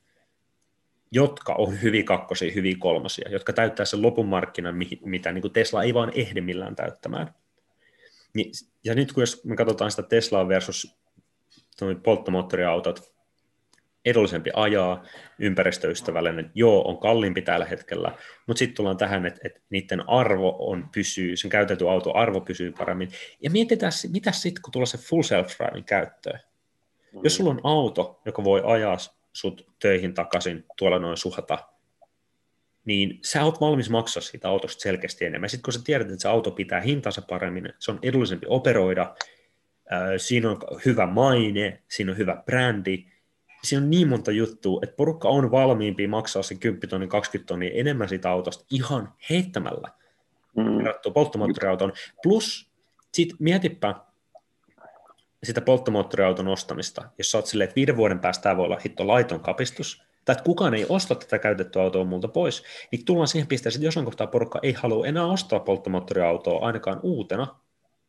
[1.15, 4.75] jotka on hyvin kakkosia, hyvin kolmosia, jotka täyttää sen lopun markkinan,
[5.05, 7.35] mitä niin kuin Tesla ei vaan ehdi millään täyttämään.
[8.35, 8.53] Niin,
[8.85, 10.97] ja nyt kun jos me katsotaan sitä Teslaa versus
[12.03, 13.15] polttomoottoriautot,
[14.05, 15.05] edullisempi ajaa,
[15.39, 18.13] ympäristöystävällinen, joo, on kalliimpi tällä hetkellä,
[18.47, 22.73] mutta sitten tullaan tähän, että, että niiden arvo on pysyy, sen käytetty auto arvo pysyy
[22.73, 23.09] paremmin.
[23.41, 26.41] Ja mietitään, mitä sitten, kun tulee se full self-driving käyttöön.
[27.23, 28.97] Jos sulla on auto, joka voi ajaa
[29.35, 31.59] sut töihin takaisin tuolla noin suhata,
[32.85, 35.51] niin sä oot valmis maksaa siitä autosta selkeästi enemmän.
[35.51, 39.15] Sitten kun sä tiedät, että se auto pitää hintansa paremmin, se on edullisempi operoida,
[40.17, 43.05] siinä on hyvä maine, siinä on hyvä brändi,
[43.63, 47.71] siinä on niin monta juttua, että porukka on valmiimpi maksaa se 10 tonnin, 20 tonnia
[47.75, 49.91] enemmän siitä autosta ihan heittämällä
[50.57, 50.79] mm.
[50.79, 51.93] verrattuna polttomoottoriautoon.
[52.23, 52.71] Plus,
[53.13, 53.95] sit mietipä
[55.47, 59.07] sitä polttomoottoriauton ostamista, jos sä oot silleen, että viiden vuoden päästä tämä voi olla hitto
[59.07, 63.49] laiton kapistus, tai että kukaan ei osta tätä käytettyä autoa multa pois, niin tullaan siihen
[63.49, 67.57] pisteeseen, että jossain kohtaa porukka ei halua enää ostaa polttomoottoriautoa ainakaan uutena,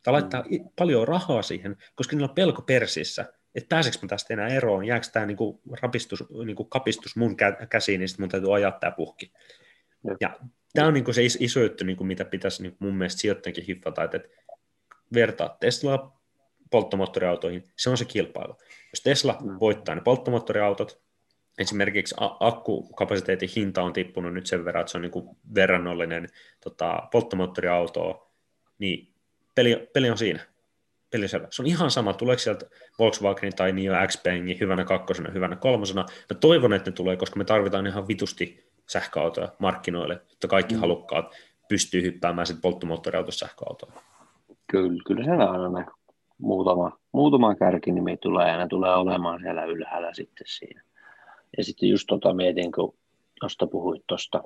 [0.03, 0.69] tai laittaa mm.
[0.75, 5.07] paljon rahaa siihen, koska niillä on pelko persissä, että pääseekö mä tästä enää eroon, jääkö
[5.13, 7.35] tämä niinku rapistus, niinku kapistus mun
[7.69, 9.31] käsiin, niin sitten mun täytyy ajaa tämä puhki.
[10.03, 10.39] Ja, ja
[10.73, 14.17] tämä on niinku se iso juttu, niinku, mitä pitäisi niinku mun mielestä sijoittajankin hiffata, että,
[14.17, 14.29] että
[15.13, 16.21] vertaa Teslaa
[16.71, 18.57] polttomoottoriautoihin, se on se kilpailu.
[18.91, 19.57] Jos Tesla mm.
[19.59, 21.01] voittaa ne polttomoottoriautot,
[21.57, 26.27] esimerkiksi akkukapasiteetin hinta on tippunut nyt sen verran, että se on niin verrannollinen
[26.63, 28.31] tota, polttomoottoriauto,
[28.79, 29.13] niin
[29.55, 30.39] peli, peli on siinä
[31.11, 31.47] pelisellä.
[31.51, 32.65] Se on ihan sama, tuleeko sieltä
[32.99, 34.23] Volkswagen tai Nio x
[34.59, 36.05] hyvänä kakkosena, hyvänä kolmosena.
[36.33, 40.79] Mä toivon, että ne tulee, koska me tarvitaan ihan vitusti sähköautoja markkinoille, että kaikki mm.
[40.79, 41.35] halukkaat
[41.69, 43.93] pystyy hyppäämään sitten polttomoottoriautossa sähköautoon.
[44.71, 45.85] Kyllä, kyllä se aina ne
[46.37, 50.81] muutama, muutama kärkinimi tulee ja ne tulee olemaan siellä ylhäällä sitten siinä.
[51.57, 52.95] Ja sitten just tota mietin, kun
[53.39, 54.43] tuosta puhuit tuosta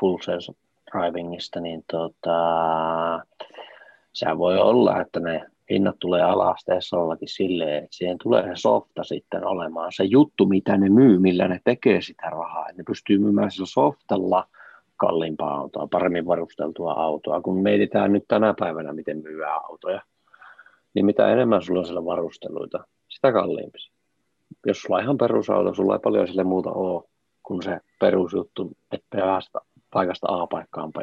[0.00, 0.52] full sense
[0.92, 2.36] drivingista, niin tota,
[4.12, 9.04] sehän voi olla, että ne hinnat tulee alas Teslallakin silleen, että siihen tulee se softa
[9.04, 12.68] sitten olemaan se juttu, mitä ne myy, millä ne tekee sitä rahaa.
[12.68, 14.48] Että ne pystyy myymään sillä softalla
[14.96, 17.40] kalliimpaa autoa, paremmin varusteltua autoa.
[17.40, 20.02] Kun mietitään nyt tänä päivänä, miten myyään autoja,
[20.94, 23.78] niin mitä enemmän sulla on siellä varusteluita, sitä kalliimpi.
[24.66, 27.02] Jos sulla on ihan perusauto, sulla ei paljon sille muuta ole
[27.42, 29.58] kuin se perusjuttu, että päästä
[29.90, 30.96] paikasta A paikkaan B.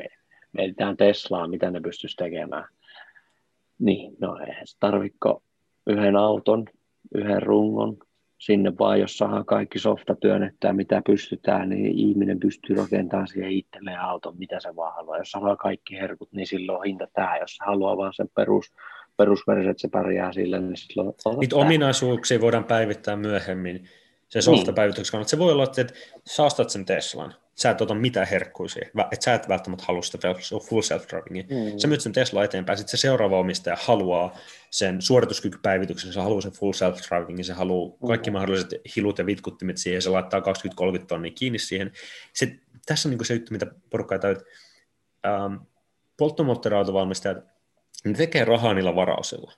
[0.54, 2.66] Mietitään Teslaa, mitä ne pystyisi tekemään
[3.80, 5.44] niin, no eihän se tarvitko
[5.88, 6.66] yhden auton,
[7.16, 7.98] yhden rungon,
[8.38, 14.00] sinne vaan, jos saadaan kaikki softa työnnettää, mitä pystytään, niin ihminen pystyy rakentamaan siihen itselleen
[14.00, 15.18] auton, mitä se vaan haluaa.
[15.18, 17.38] Jos saa kaikki herkut, niin silloin hinta tämä.
[17.38, 18.74] Jos haluaa vaan sen perus,
[19.20, 23.90] perusversio, että se pärjää sillä, niin silloin Niitä ominaisuuksia voidaan päivittää myöhemmin.
[24.30, 25.12] Se softapäivityksen niin.
[25.12, 25.30] kannalta.
[25.30, 25.86] Se voi olla, että
[26.26, 30.18] sä ostat sen Teslan, sä et ota mitään herkkuisia, että sä et välttämättä halua sitä
[30.70, 31.44] full self-drivingia.
[31.44, 31.80] Mm.
[31.80, 34.38] Sä myyt sen Tesla eteenpäin, sitten se seuraava omistaja haluaa
[34.70, 38.08] sen suorituskykypäivityksen, se haluaa sen full self-drivingin, se haluaa mm.
[38.08, 41.92] kaikki mahdolliset hilut ja vitkuttimet siihen, se laittaa 20-30 tonnia kiinni siihen.
[42.34, 42.56] Se,
[42.86, 44.42] tässä on niin se juttu, mitä porukka ei tajua,
[45.26, 45.56] ähm,
[46.18, 47.59] polttomoottoriautovalmistajat,
[48.06, 49.54] ne tekee rahaa niillä varausilla.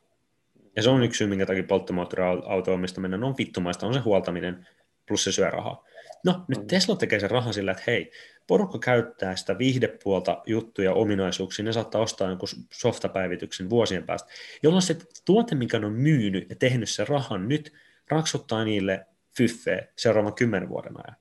[0.76, 4.67] Ja se on yksi syy, minkä takia polttomoottoriauto omistaminen on vittumaista, on se huoltaminen
[5.08, 5.86] plus se syö rahaa.
[6.26, 6.67] No, nyt.
[6.67, 8.12] Tesla tekee sen rahan sillä, että hei,
[8.48, 14.30] porukka käyttää sitä viihdepuolta juttuja, ominaisuuksia, ne saattaa ostaa jonkun softapäivityksen vuosien päästä,
[14.63, 17.74] jolloin se tuote, mikä on myynyt ja tehnyt sen rahan nyt,
[18.10, 19.06] raksuttaa niille
[19.38, 21.15] fyffeä seuraavan kymmenen vuoden ajan.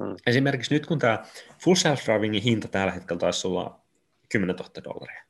[0.00, 0.16] Mm.
[0.26, 1.24] Esimerkiksi nyt, kun tämä
[1.58, 3.80] full self-drivingin hinta tällä hetkellä taisi olla
[4.28, 5.24] 10 000 dollaria,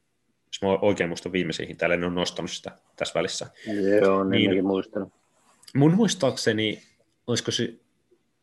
[0.62, 3.46] jos mä oikein muistan viimeisiä hintaa, en ole nostanut sitä tässä välissä.
[4.01, 5.12] Joo, niin, niin muistanut.
[5.75, 6.83] Mun muistaakseni,
[7.27, 7.75] olisiko se,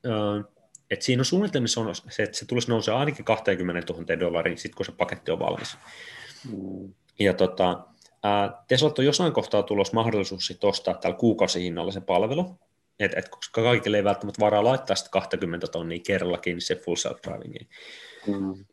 [0.08, 0.45] uh,
[0.91, 4.75] että siinä on suunnitelmissa on se, että se tulisi nousee ainakin 20 000 dollariin, sit
[4.75, 5.77] kun se paketti on valmis.
[6.51, 6.93] Mm.
[7.19, 7.86] Ja tota,
[8.67, 12.60] Tesla on jossain kohtaa tulossa mahdollisuus sit ostaa tällä kuukausihinnalla se palvelu,
[12.99, 17.67] et, et, koska kaikille ei välttämättä varaa laittaa sitä 20 tonnia kerrallakin se full self-drivingiin.
[18.27, 18.65] Mm.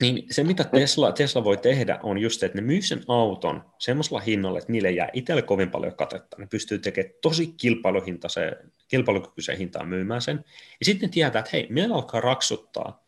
[0.00, 3.64] Niin se, mitä Tesla, Tesla voi tehdä, on just se, että ne myy sen auton
[3.78, 6.36] semmoisella hinnalla, että niille jää itselle kovin paljon katetta.
[6.38, 7.54] Ne pystyy tekemään tosi
[8.88, 10.44] kilpailukykyisen hintaan myymään sen.
[10.80, 13.04] Ja sitten tietää, että hei, meillä alkaa raksuttaa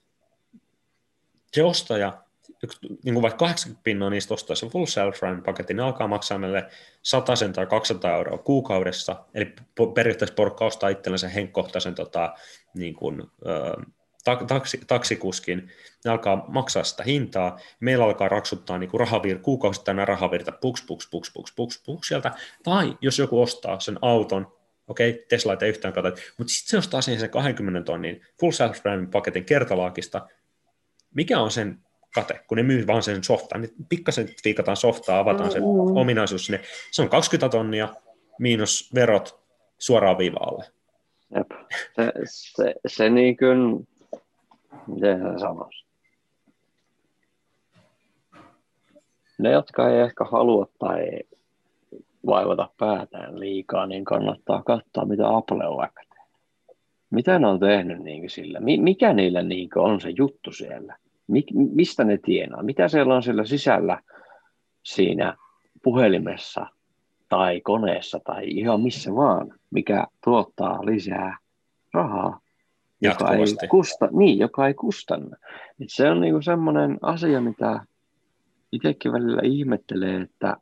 [1.53, 2.23] se ostaja,
[3.05, 6.67] niin kuin vaikka 80 pinnaa niistä ostaa se full self paketti, ne alkaa maksaa meille
[7.03, 9.53] 100 tai 200 euroa kuukaudessa, eli
[9.95, 12.35] periaatteessa porukka ostaa itsellensä henkkohtaisen tota,
[12.75, 13.23] niin kuin,
[14.47, 15.71] taksi, taksikuskin,
[16.05, 21.31] ne alkaa maksaa sitä hintaa, meillä alkaa raksuttaa niin rahavir, kuukausittain rahavirta puks, puks, puks,
[21.35, 24.53] puks, puks, puks sieltä, tai jos joku ostaa sen auton,
[24.89, 28.53] okei, okay, Tesla ei yhtään katso, mutta sitten se ostaa siihen sen 20 tonnin full
[28.53, 28.79] self
[29.13, 30.29] paketin kertalaakista,
[31.15, 31.79] mikä on sen
[32.15, 35.97] kate, kun ne myy vaan sen softan, niin pikkasen viikataan softaa, avataan se mm.
[35.97, 36.61] ominaisuus sinne,
[36.91, 37.95] se on 20 tonnia
[38.39, 39.41] miinus verot
[39.79, 40.65] suoraan viivaalle.
[41.35, 41.51] Jep.
[41.97, 43.89] Se, se, se niin kuin,
[44.87, 45.87] miten sanoisi?
[49.39, 51.07] Ne, jotka ei ehkä halua tai
[52.27, 56.77] vaivata päätään liikaa, niin kannattaa katsoa, mitä Apple on vaikka tehnyt.
[57.11, 58.61] Mitä ne on tehnyt niin sillä?
[58.61, 60.97] Mikä niillä niin on se juttu siellä?
[61.55, 62.63] Mistä ne tienaa?
[62.63, 64.03] Mitä siellä on siellä sisällä
[64.83, 65.37] siinä
[65.83, 66.67] puhelimessa
[67.29, 71.39] tai koneessa tai ihan missä vaan, mikä tuottaa lisää
[71.93, 72.41] rahaa
[73.01, 75.37] joka ei, kusta, niin, joka ei kustanna.
[75.81, 77.81] Et se on niinku semmoinen asia, mitä
[78.73, 80.57] itsekin välillä ihmettelee, että,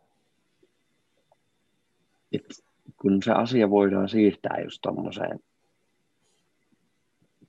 [2.32, 2.54] että
[2.96, 5.40] kun se asia voidaan siirtää just tuommoiseen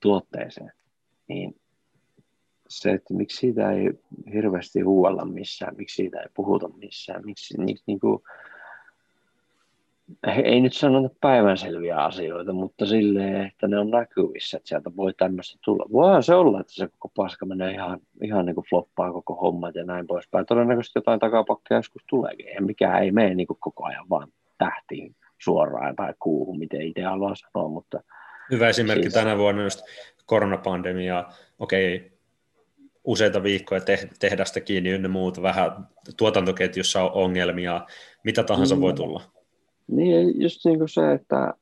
[0.00, 0.72] tuotteeseen,
[1.28, 1.60] niin
[2.68, 3.90] se, että miksi siitä ei
[4.32, 8.22] hirveästi huuella missään, miksi siitä ei puhuta missään, miksi niin, niin kuin,
[10.44, 15.58] ei nyt sanota päivänselviä asioita, mutta silleen, että ne on näkyvissä, että sieltä voi tämmöistä
[15.64, 15.84] tulla.
[15.92, 19.74] Voihan se olla, että se koko paska menee ihan, ihan niin kuin floppaa koko hommat
[19.74, 20.46] ja näin poispäin.
[20.46, 22.48] Todennäköisesti jotain takapakkia joskus tuleekin.
[22.48, 27.02] Eihän mikään ei mene niin kuin koko ajan vaan tähtiin suoraan tai kuuhun, miten itse
[27.02, 27.68] haluaa sanoa.
[27.68, 28.00] Mutta
[28.50, 29.14] Hyvä esimerkki siis...
[29.14, 29.80] tänä vuonna just
[30.26, 31.24] koronapandemia.
[31.58, 32.12] Okei,
[33.04, 35.72] useita viikkoja te- tehdasta kiinni ynnä muuta, vähän
[36.16, 37.86] tuotantoketjussa on ongelmia,
[38.24, 38.80] mitä tahansa mm.
[38.80, 39.35] voi tulla.
[39.86, 41.54] Niin, just niin kuin se, että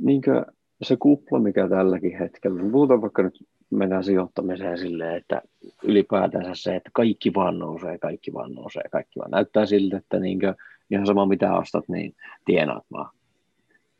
[0.00, 0.44] niin kuin
[0.82, 5.42] se kupla, mikä tälläkin hetkellä, puhutaan vaikka nyt mennään sijoittamiseen silleen, että
[5.82, 10.40] ylipäätänsä se, että kaikki vaan nousee, kaikki vaan nousee, kaikki vaan näyttää siltä, että niin
[10.40, 10.54] kuin,
[10.90, 13.10] ihan sama mitä ostat, niin tienaat vaan.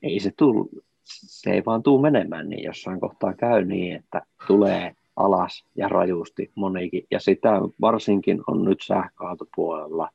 [0.02, 0.70] Ei se tuu,
[1.04, 6.50] se ei vaan tuu menemään niin, jossain kohtaa käy niin, että tulee alas ja rajusti
[6.54, 7.06] monikin.
[7.10, 10.08] Ja sitä varsinkin on nyt sähköautopuolella,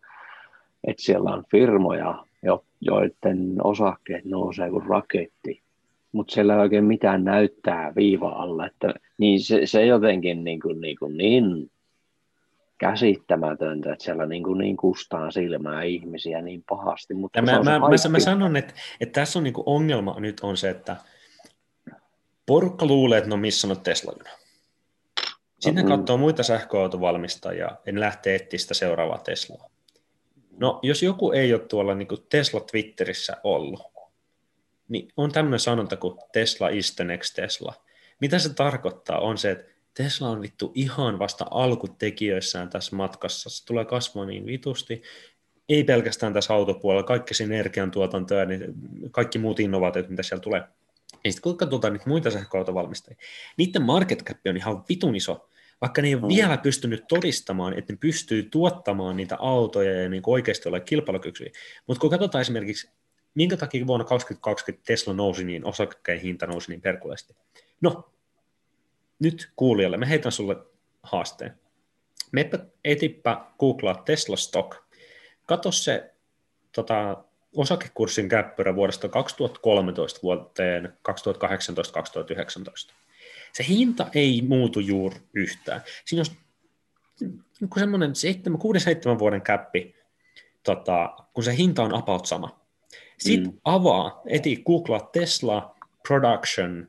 [0.87, 2.25] että siellä on firmoja,
[2.81, 5.61] joiden osakkeet nousee kuin raketti,
[6.11, 10.81] mutta siellä ei oikein mitään näyttää viiva alla, että niin se, se jotenkin niin, kuin,
[10.81, 11.71] niin, kuin niin
[12.77, 17.13] käsittämätöntä, että siellä niin, kuin niin kustaa silmää ihmisiä niin pahasti.
[17.13, 20.57] Mutta mä, mä, mä, mä, sanon, että, että tässä on niin kuin ongelma nyt on
[20.57, 20.97] se, että
[22.45, 24.13] porukka luulee, että no missä on Tesla
[25.59, 26.21] Sitten no, katsoo mm.
[26.21, 29.69] muita sähköautovalmistajia ja ne lähtee etsiä sitä seuraavaa Teslaa.
[30.59, 33.81] No, jos joku ei ole tuolla niin kuin Tesla Twitterissä ollut,
[34.87, 37.73] niin on tämmöinen sanonta kuin Tesla is the next Tesla.
[38.21, 43.49] Mitä se tarkoittaa on se, että Tesla on vittu ihan vasta alkutekijöissään tässä matkassa.
[43.49, 45.01] Se tulee kasvamaan niin vitusti.
[45.69, 48.73] Ei pelkästään tässä autopuolella, kaikki se energiantuotanto ja niin
[49.11, 50.63] kaikki muut innovaatiot, mitä siellä tulee.
[51.23, 53.17] Ja sitten kun katsotaan niitä muita sähköautovalmistajia,
[53.57, 55.49] niiden market cap on ihan vitun iso,
[55.81, 56.27] vaikka ne ei ole mm.
[56.27, 61.59] vielä pystynyt todistamaan, että ne pystyy tuottamaan niitä autoja ja niin oikeasti olla kilpailukykyisiä.
[61.87, 62.89] Mutta kun katsotaan esimerkiksi,
[63.35, 67.35] minkä takia vuonna 2020 Tesla nousi niin, osakkeen hinta nousi niin perkuleesti.
[67.81, 68.11] No,
[69.19, 70.55] nyt kuulijalle, mä heitän sulle
[71.03, 71.59] haasteen.
[72.31, 74.77] Meppä etipä googlaa Tesla Stock.
[75.45, 76.13] Kato se
[76.71, 77.23] tota,
[77.55, 82.93] osakekurssin käppyrä vuodesta 2013 vuoteen 2018-2019.
[83.53, 85.81] Se hinta ei muutu juuri yhtään.
[86.05, 86.35] Siinä on
[87.59, 88.11] niin semmoinen
[89.15, 89.95] 6-7 vuoden käppi,
[90.63, 92.59] tota, kun se hinta on about sama.
[93.17, 93.59] Sitten mm.
[93.63, 95.75] avaa, eti googlaa Tesla
[96.07, 96.87] Production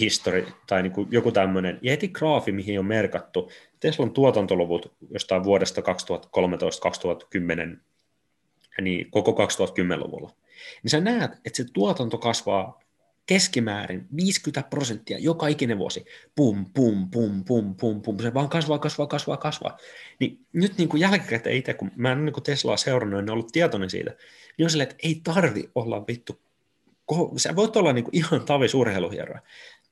[0.00, 5.44] history tai niin kuin joku tämmöinen, ja heti graafi, mihin on merkattu Teslan tuotantoluvut jostain
[5.44, 7.76] vuodesta 2013-2010,
[8.80, 10.34] niin koko 2010-luvulla,
[10.82, 12.80] niin sä näet, että se tuotanto kasvaa
[13.26, 16.04] keskimäärin 50 prosenttia joka ikinen vuosi.
[16.34, 18.18] Pum, pum, pum, pum, pum, pum.
[18.18, 19.78] Se vaan kasvaa, kasvaa, kasvaa, kasvaa.
[20.20, 23.90] Niin nyt niin kuin jälkikäteen itse, kun mä en niin Teslaa seurannut, en ollut tietoinen
[23.90, 24.10] siitä,
[24.58, 26.40] niin on silleen, että ei tarvi olla vittu
[27.36, 29.40] sä voit olla niin kuin ihan tavis urheiluhieroja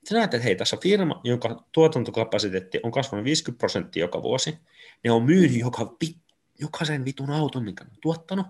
[0.08, 4.58] sä näet, että hei, tässä on firma, jonka tuotantokapasiteetti on kasvanut 50 prosenttia joka vuosi.
[5.04, 5.96] Ne on myynyt joka,
[6.60, 8.46] jokaisen vitun auton, minkä on tuottanut.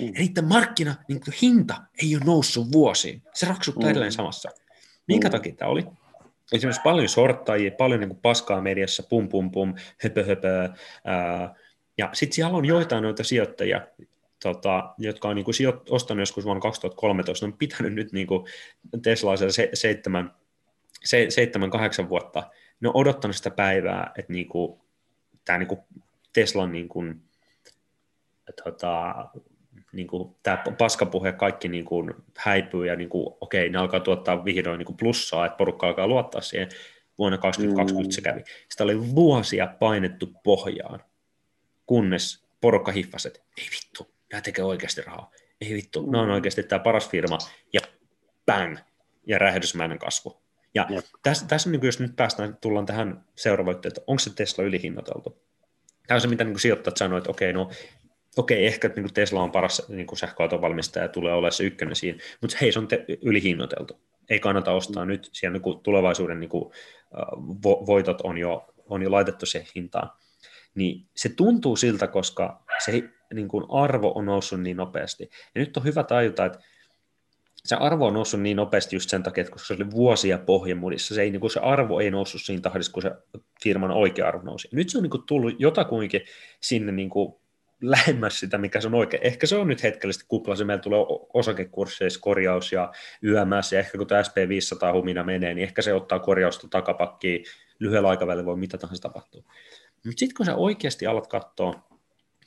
[0.00, 0.06] Mm.
[0.06, 3.22] Ja niiden markkina, niin hinta ei ole noussut vuosiin.
[3.34, 3.90] Se raksuttaa mm.
[3.90, 4.50] edelleen samassa.
[5.08, 5.32] Minkä mm.
[5.32, 5.84] takia tämä oli?
[6.52, 10.68] Esimerkiksi paljon sorttajia, paljon niin kuin paskaa mediassa, pum pum pum, höpö höpö.
[11.04, 11.54] Ää,
[11.98, 13.80] ja sitten siellä on joitain noita sijoittajia,
[14.42, 18.46] tota, jotka on niin kuin sijo- ostanut joskus vuonna 2013, on pitänyt nyt niin kuin
[19.02, 20.34] Teslaa se, seitsemän
[21.04, 24.80] se, seitsemän, kahdeksan vuotta, ne on odottanut sitä päivää, että niinku,
[25.44, 25.84] tämä niinku
[26.32, 27.04] Teslan niinku,
[28.64, 29.14] tota,
[29.94, 35.46] niinku, tämä paskapuhe kaikki niinku häipyy ja niinku, okei, ne alkaa tuottaa vihdoin niinku plussaa,
[35.46, 36.68] että porukka alkaa luottaa siihen.
[37.18, 38.12] Vuonna 2020 mm.
[38.12, 38.44] se kävi.
[38.68, 41.00] Sitä oli vuosia painettu pohjaan,
[41.86, 45.30] kunnes porukka hiffasi, että ei vittu, nämä tekee oikeasti rahaa.
[45.60, 46.12] Ei vittu, mm.
[46.12, 47.38] nämä on oikeasti tämä paras firma.
[47.72, 47.80] Ja
[48.46, 48.78] bang,
[49.26, 50.44] ja räjähdysmäinen kasvu.
[50.74, 50.86] Ja
[51.22, 55.42] tässä, tässä niin jos nyt päästään, tullaan tähän seuraavaan, että onko se Tesla ylihinnoiteltu?
[56.06, 57.70] Tämä on se, mitä niin sijoittajat sanoivat, että okei, no
[58.36, 62.18] okei, ehkä niin Tesla on paras niin sähköauton valmistaja ja tulee olemaan se ykkönen siinä,
[62.40, 64.00] mutta hei, se on te- ylihinnoiteltu.
[64.30, 65.08] Ei kannata ostaa mm.
[65.08, 66.72] nyt, siellä niin tulevaisuuden niin kuin,
[67.38, 70.10] vo- voitot on jo, on jo laitettu siihen hintaan.
[70.74, 73.02] Niin se tuntuu siltä, koska se
[73.34, 75.30] niin kuin arvo on noussut niin nopeasti.
[75.54, 76.58] Ja nyt on hyvä tajuta, että
[77.64, 81.14] se arvo on noussut niin nopeasti just sen takia, että koska se oli vuosia pohjamudissa,
[81.14, 83.10] se, ei, niin kuin se arvo ei noussut siinä tahdissa, kun se
[83.62, 84.68] firman oikea arvo nousi.
[84.72, 86.20] Nyt se on niin kuin tullut jotakuinkin
[86.60, 87.34] sinne niin kuin
[87.80, 89.22] lähemmäs sitä, mikä se on oikein.
[89.26, 91.00] Ehkä se on nyt hetkellisesti kuplasi, meillä tulee
[91.34, 96.18] osakekursseissa korjaus ja YMS, ja ehkä kun tämä SP500 humina menee, niin ehkä se ottaa
[96.18, 97.44] korjausta takapakkiin,
[97.78, 99.44] lyhyellä aikavälillä voi mitä tahansa tapahtuu.
[99.94, 101.88] Mutta sitten kun sä oikeasti alat katsoa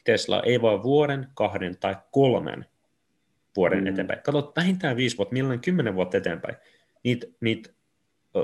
[0.03, 2.65] Tesla, ei vaan vuoden, kahden tai kolmen
[3.55, 3.87] vuoden mm.
[3.87, 4.21] eteenpäin.
[4.23, 6.55] Katsot vähintään viisi vuotta, milloin kymmenen vuotta eteenpäin.
[7.03, 7.76] Niitä niit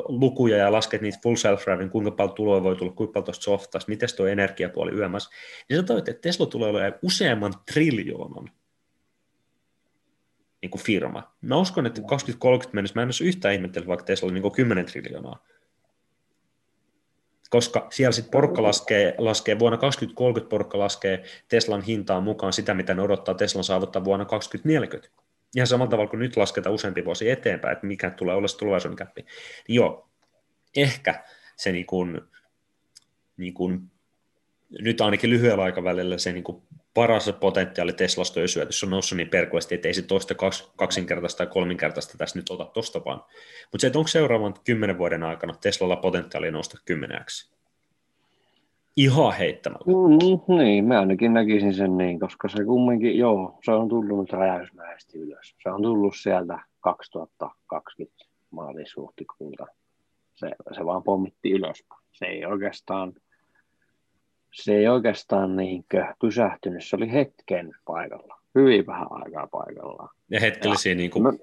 [0.08, 3.44] lukuja ja lasket niitä full self driving kuinka paljon tuloa voi tulla, kuinka paljon tuosta
[3.44, 5.30] softasta, miten tuo energiapuoli yömässä,
[5.70, 8.50] niin sä että Tesla tulee olemaan useamman triljoonan
[10.62, 11.34] niin kuin firma.
[11.42, 14.86] Mä uskon, että 2030 mennessä mä en olisi yhtään ihmettelyä, vaikka Tesla oli niin 10
[14.86, 15.40] triljoonaa
[17.54, 22.94] koska siellä sitten porukka laskee, laskee, vuonna 2030 porukka laskee Teslan hintaan mukaan sitä, mitä
[22.94, 25.23] ne odottaa Teslan saavuttaa vuonna 2040.
[25.56, 28.98] Ihan samalla tavalla kuin nyt lasketaan useampi vuosi eteenpäin, että mikä tulee olla se tulevaisuuden
[28.98, 29.22] käppi.
[29.68, 30.10] Niin joo,
[30.76, 31.24] ehkä
[31.56, 32.22] se niin kuin,
[33.38, 33.92] niin kuin,
[34.80, 39.30] nyt ainakin lyhyellä aikavälillä se niin kuin paras potentiaali Teslasta on se on noussut niin
[39.30, 40.36] perkuesti, että ei se toista
[40.76, 43.20] kaksinkertaista tai kolminkertaista tässä nyt ota tosta vaan.
[43.72, 47.54] Mutta se, että onko seuraavan kymmenen vuoden aikana Teslalla potentiaali nousta kymmeneksi?
[48.98, 49.86] Ihan heittämällä.
[49.86, 54.32] Mm, niin, mä ainakin näkisin sen niin, koska se kumminkin, joo, se on tullut nyt
[54.32, 55.56] räjähdysmäisesti ylös.
[55.64, 59.66] Se on tullut sieltä 2020 maalis-huhtikuuta.
[60.36, 61.84] Se, se vaan pommitti ylös.
[62.12, 63.14] Se ei oikeastaan
[64.54, 65.86] se ei oikeastaan niin
[66.22, 70.10] pysähtynyt, se oli hetken paikalla, hyvin vähän aikaa paikallaan.
[70.30, 71.40] Ja hetkellisiä niin kuin,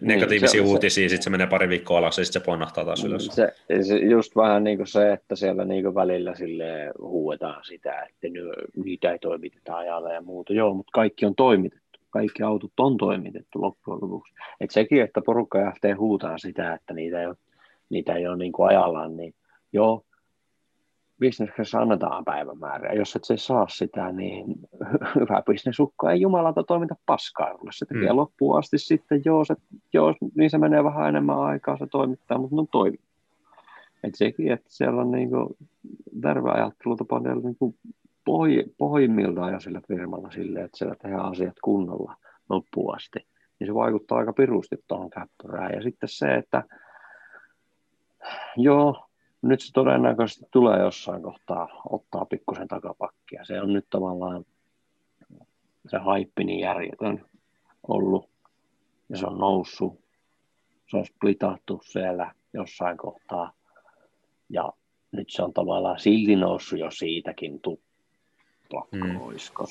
[0.00, 3.04] negatiivisia niin, se, uutisia, sitten se menee pari viikkoa alas ja sitten se ponnahtaa taas
[3.04, 3.26] ylös.
[3.26, 8.02] Se, se just vähän niin kuin se, että siellä niin kuin välillä sille huuetaan sitä,
[8.02, 8.40] että ne,
[8.84, 10.52] niitä ei toimiteta ajalla ja muuta.
[10.52, 11.98] Joo, mutta kaikki on toimitettu.
[12.10, 14.32] kaikki autot on toimitettu loppujen lopuksi.
[14.60, 17.36] Et sekin, että porukka lähtee huutaa sitä, että niitä ei ole,
[17.90, 19.34] niitä ei ole niin kuin ajallaan, niin
[19.72, 20.04] joo,
[21.22, 22.92] bisneksessä annetaan päivämäärä.
[22.92, 24.44] Jos et se saa sitä, niin
[25.20, 27.58] hyvä bisnesukko ei jumalata toimita paskaa.
[27.70, 28.16] Se tekee mm.
[28.16, 29.54] loppuun asti sitten, joo, se,
[29.92, 33.00] joo, niin se menee vähän enemmän aikaa, se toimittaa, mutta no toimii.
[34.04, 35.56] Et sekin, että siellä on niinku
[36.22, 37.74] terve ajattelutapa niinku
[38.78, 42.16] pohjimmiltaan jo sillä firmalla silleen, että siellä tehdään asiat kunnolla
[42.48, 43.26] loppuun asti.
[43.58, 45.72] Niin se vaikuttaa aika pirusti tuohon käppyrään.
[45.72, 46.62] Ja sitten se, että
[48.56, 49.08] joo,
[49.42, 53.44] nyt se todennäköisesti tulee jossain kohtaa ottaa pikkusen takapakkia.
[53.44, 54.44] Se on nyt tavallaan
[55.90, 57.24] se haippi niin järjetön
[57.88, 58.28] ollut
[59.08, 60.00] ja se on noussut.
[60.90, 63.52] Se on splitattu siellä jossain kohtaa
[64.48, 64.72] ja
[65.12, 69.20] nyt se on tavallaan silti noussut jo siitäkin tuplakko, mm.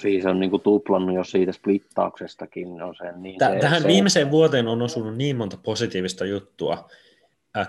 [0.02, 2.82] Siis on niin kuin tuplannut jo siitä splittauksestakin.
[2.82, 3.88] On sen, niin Täh- se, tähän se...
[3.88, 6.90] viimeiseen vuoteen on osunut niin monta positiivista juttua,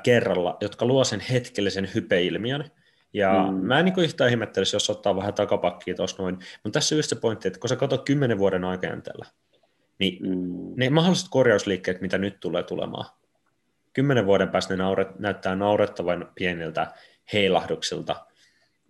[0.02, 2.64] kerralla, jotka luo sen hetkellisen hypeilmiön.
[3.12, 3.54] Ja mm.
[3.54, 6.34] mä en niin yhtään ihmettelisi, jos ottaa vähän takapakkia tuossa noin.
[6.34, 9.26] Mutta tässä on just se pointti, että kun sä katsot kymmenen vuoden aikajänteellä,
[9.98, 10.72] niin mm.
[10.76, 13.06] ne mahdolliset korjausliikkeet, mitä nyt tulee tulemaan,
[13.92, 16.92] kymmenen vuoden päästä ne nauret, näyttää naurettavan pieniltä
[17.32, 18.26] heilahduksilta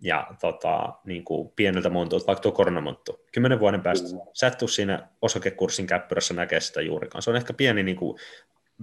[0.01, 3.25] ja tota, niin kuin pieneltä montuilta, vaikka tuo koronamonttu.
[3.31, 4.21] Kymmenen vuoden päästä mm.
[4.33, 7.21] sä et siinä osakekurssin käppyrässä näkee sitä juurikaan.
[7.21, 8.19] Se on ehkä pieni niin kuin,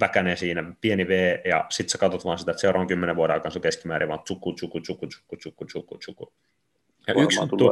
[0.01, 3.51] väkänee siinä, pieni V, ja sitten sä katsot vaan sitä, että seuraavan kymmenen vuoden aikana
[3.51, 6.33] se keskimäärin vaan tsuku, tsuku, tsuku, tsuku, tsuku, tsuku, tsuku.
[7.07, 7.71] Ja Varmaan yksi juttu,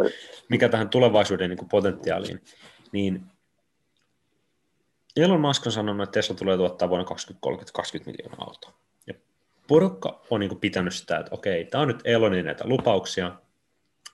[0.49, 2.41] mikä tähän tulevaisuuden niin kuin potentiaaliin,
[2.93, 3.23] niin
[5.17, 8.73] Elon Musk on sanonut, että Tesla tulee tuottaa vuonna 2030 20 miljoonaa autoa.
[9.07, 9.15] Ja
[9.69, 13.33] porukka on niin kuin pitänyt sitä, että okei, tämä on nyt Elonin näitä lupauksia,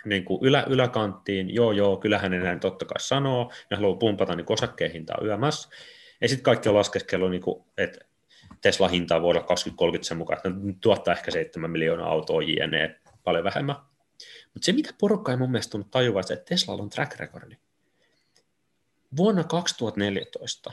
[0.05, 4.37] niin kuin ylä, yläkanttiin, joo joo, kyllähän ne näin totta kai sanoo, ne haluaa pumpata
[4.37, 5.69] niin osakkeen hintaa yömässä,
[6.21, 7.99] ja sitten kaikki on laskeskellut, niin kuin, että
[8.61, 13.01] Tesla hintaa voi olla 2030 sen mukaan, että ne tuottaa ehkä 7 miljoonaa autoa jne,
[13.25, 13.77] paljon vähemmän.
[14.55, 17.57] Mutta se, mitä porukka ei mun mielestä tullut tajua, että Tesla on track recordi.
[19.17, 20.73] Vuonna 2014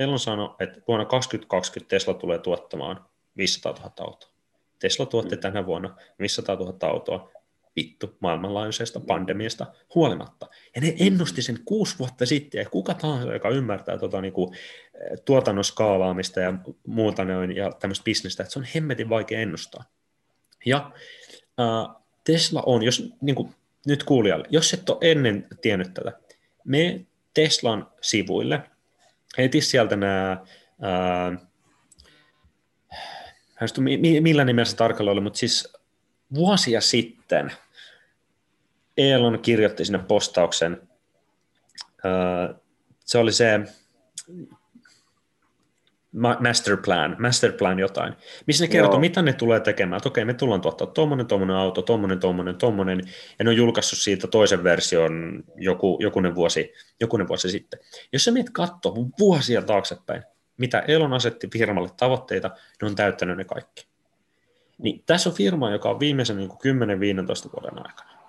[0.00, 3.04] Elon sanoi, että vuonna 2020 Tesla tulee tuottamaan
[3.36, 4.30] 500 000 autoa.
[4.78, 5.40] Tesla tuotti mm.
[5.40, 7.30] tänä vuonna 500 000 autoa
[7.80, 10.46] vittu maailmanlaajuisesta pandemiasta huolimatta.
[10.74, 14.54] Ja ne ennusti sen kuusi vuotta sitten, ja kuka tahansa, joka ymmärtää tuota, niin kuin,
[14.54, 16.54] eh, tuotannon skaalaamista ja
[16.86, 19.84] muuta noin, ja tämmöistä bisnestä, että se on hemmetin vaikea ennustaa.
[20.66, 20.90] Ja
[21.60, 23.54] äh, Tesla on, jos niin kuin,
[23.86, 26.12] nyt kuulijalle, jos et ole ennen tiennyt tätä,
[26.64, 28.62] me Teslan sivuille,
[29.38, 31.48] heti sieltä nämä, äh,
[34.20, 35.72] millä nimellä se tarkalleen oli, mutta siis
[36.34, 37.52] vuosia sitten
[39.00, 40.88] Elon kirjoitti sinne postauksen,
[43.04, 43.60] se oli se
[46.40, 48.14] master plan, master plan jotain,
[48.46, 51.82] missä ne kertoo, mitä ne tulee tekemään, että okei, me tullaan tuottaa tuommoinen, tuommoinen auto,
[51.82, 53.00] tuommoinen, tuommoinen, tuommoinen,
[53.38, 57.80] ja ne on julkaissut siitä toisen version joku, jokunen, vuosi, jokunen vuosi sitten.
[58.12, 60.22] Jos sä menet katsoa vuosia taaksepäin,
[60.56, 62.50] mitä Elon asetti firmalle tavoitteita,
[62.82, 63.86] ne on täyttänyt ne kaikki.
[64.78, 66.54] Niin tässä on firma, joka on viimeisen niin 10-15
[67.52, 68.19] vuoden aikana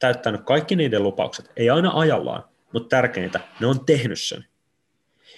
[0.00, 4.44] täyttänyt kaikki niiden lupaukset, ei aina ajallaan, mutta tärkeintä, ne on tehnyt sen.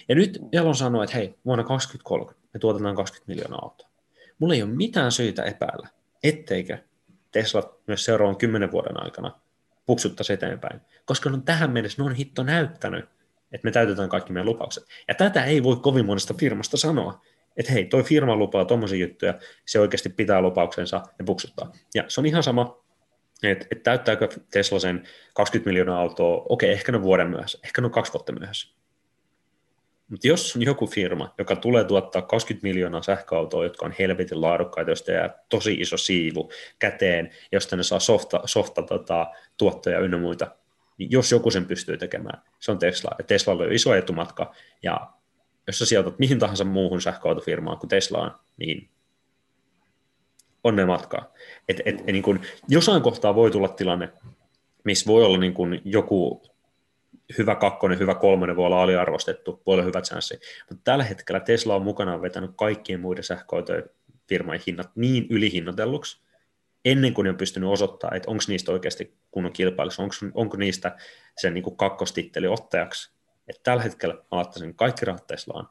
[0.09, 3.89] Ja nyt Elon sanoo, että hei, vuonna 2030 me tuotetaan 20 miljoonaa autoa.
[4.39, 5.87] Mulla ei ole mitään syytä epäillä,
[6.23, 6.77] etteikö
[7.31, 9.39] Tesla myös seuraavan 10 vuoden aikana
[9.85, 13.05] puksuttaisi eteenpäin, koska on tähän mennessä ne on hitto näyttänyt,
[13.51, 14.83] että me täytetään kaikki meidän lupaukset.
[15.07, 17.21] Ja tätä ei voi kovin monesta firmasta sanoa,
[17.57, 19.33] että hei, toi firma lupaa tuommoisia juttuja,
[19.65, 21.71] se oikeasti pitää lupauksensa ja puksuttaa.
[21.95, 22.83] Ja se on ihan sama,
[23.43, 27.89] että et täyttääkö Tesla sen 20 miljoonaa autoa, okei, ehkä ne vuoden myöhässä, ehkä ne
[27.89, 28.77] kaksi vuotta myöhässä.
[30.07, 34.91] Mutta jos on joku firma, joka tulee tuottaa 20 miljoonaa sähköautoa, jotka on helvetin laadukkaita,
[34.91, 39.27] josta jää tosi iso siivu käteen, josta ne saa softa, softa tota,
[39.57, 40.55] tuottoja ynnä muita,
[40.97, 43.11] niin jos joku sen pystyy tekemään, se on Tesla.
[43.17, 45.11] Ja Tesla on iso etumatka, ja
[45.67, 48.89] jos sä sijoitat mihin tahansa muuhun sähköautofirmaan kuin Teslaan, niin
[50.63, 51.33] onnea matkaa.
[51.69, 52.39] Et, et, et, niin kun,
[52.69, 54.09] jossain kohtaa voi tulla tilanne,
[54.83, 56.41] missä voi olla niin kun joku
[57.37, 60.39] hyvä kakkonen, hyvä kolmonen voi olla aliarvostettu, voi olla hyvä chanssi.
[60.69, 63.83] Mutta tällä hetkellä Tesla on mukana vetänyt kaikkien muiden sähköautojen
[64.27, 66.21] firmojen hinnat niin ylihinnoitelluksi,
[66.85, 70.97] ennen kuin ne on pystynyt osoittamaan, että onko niistä oikeasti kunnon kilpailussa, onko, onko niistä
[71.37, 73.11] sen niin kakkostitteli ottajaksi.
[73.47, 75.69] Että tällä hetkellä mä laittaisin kaikki rahat Teslaan,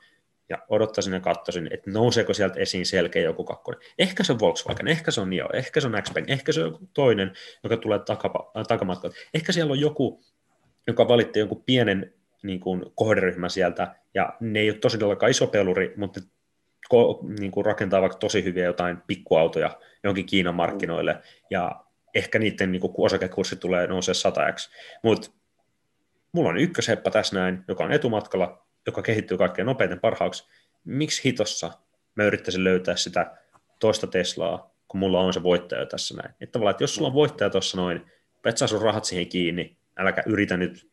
[0.48, 3.80] ja odottaisin ja katsoisin, että nouseeko sieltä esiin selkeä joku kakkonen.
[3.98, 6.72] Ehkä se on Volkswagen, ehkä se on NIO, ehkä se on x ehkä se on
[6.72, 7.32] joku toinen,
[7.62, 9.16] joka tulee takapa, äh, takamatkalta.
[9.34, 10.24] Ehkä siellä on joku,
[10.86, 15.94] joka valitti jonkun pienen niin kuin kohderyhmä sieltä, ja ne ei ole tosiaan iso peluri,
[15.96, 16.20] mutta
[16.88, 21.20] ko, niin kuin rakentaa vaikka tosi hyviä jotain pikkuautoja jonkin Kiinan markkinoille,
[21.50, 21.84] ja
[22.14, 24.70] ehkä niiden niin kuin osakekurssi tulee nousee 100x,
[25.02, 25.30] mutta
[26.32, 30.48] mulla on ykkösheppa tässä näin, joka on etumatkalla, joka kehittyy kaikkein nopeiten parhaaksi,
[30.84, 31.72] miksi hitossa
[32.14, 33.36] mä yrittäisin löytää sitä
[33.80, 36.34] toista Teslaa, kun mulla on se voittaja tässä näin.
[36.40, 38.06] Että tavallaan, että jos sulla on voittaja tuossa noin,
[38.42, 40.90] petsaa sun rahat siihen kiinni, äläkä yritä nyt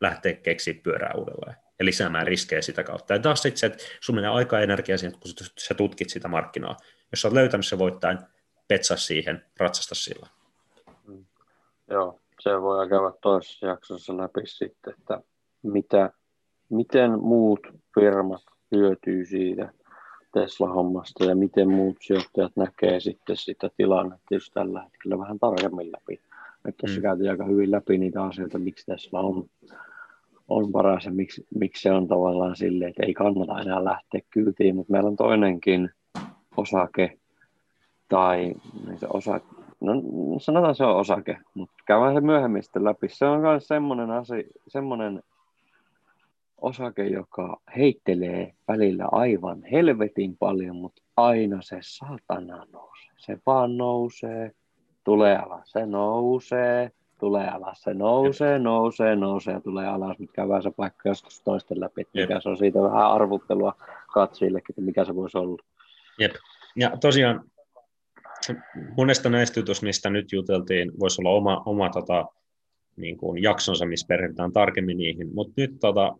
[0.00, 3.14] lähteä keksiä pyörää uudelleen ja lisäämään riskejä sitä kautta.
[3.14, 6.28] Ja taas sitten se, että sun menee aika ja energia siihen, kun sä tutkit sitä
[6.28, 6.76] markkinaa.
[7.12, 8.26] Jos sä oot löytänyt se voittajan,
[8.68, 10.26] petsaa siihen, ratsasta sillä.
[11.06, 11.24] Mm.
[11.90, 15.20] Joo, se voi käydä toisessa jaksossa läpi sitten, että
[15.62, 16.10] mitä,
[16.70, 17.60] miten muut
[17.94, 18.42] firmat
[18.72, 19.72] hyötyy siitä
[20.32, 26.20] Tesla-hommasta ja miten muut sijoittajat näkee sitten sitä tilannetta just tällä hetkellä vähän tarkemmin läpi.
[26.64, 27.02] Että tuossa mm.
[27.02, 29.44] käytiin aika hyvin läpi niitä asioita, miksi Tesla on,
[30.48, 34.76] on paras ja miksi, miksi se on tavallaan silleen, että ei kannata enää lähteä kyytiin,
[34.76, 35.90] mutta meillä on toinenkin
[36.56, 37.18] osake
[38.08, 38.54] tai
[38.96, 39.40] se osa,
[39.80, 39.92] no
[40.38, 43.08] sanotaan se on osake, mutta käydään se myöhemmin sitten läpi.
[43.08, 45.22] Se on myös semmoinen asia, semmoinen
[46.60, 53.10] osake, joka heittelee välillä aivan helvetin paljon, mutta aina se satana nousee.
[53.16, 54.52] Se vaan nousee,
[55.04, 59.54] tulee alas, se nousee, tulee alas, se nousee, nousee, nousee.
[59.54, 62.56] Ja tulee alas, mutta käydään se paikka joskus toisten läpi, että mikä se on.
[62.56, 63.74] Siitä vähän arvuttelua
[64.12, 65.62] katsojillekin, että mikä se voisi olla.
[66.18, 66.32] Jep.
[66.76, 67.44] Ja tosiaan
[68.96, 72.26] monesta näistä jutuista, mistä nyt juteltiin, voisi olla oma, oma tota,
[72.96, 76.16] niin kuin jaksonsa, missä perehdytään tarkemmin niihin, mutta nyt tota,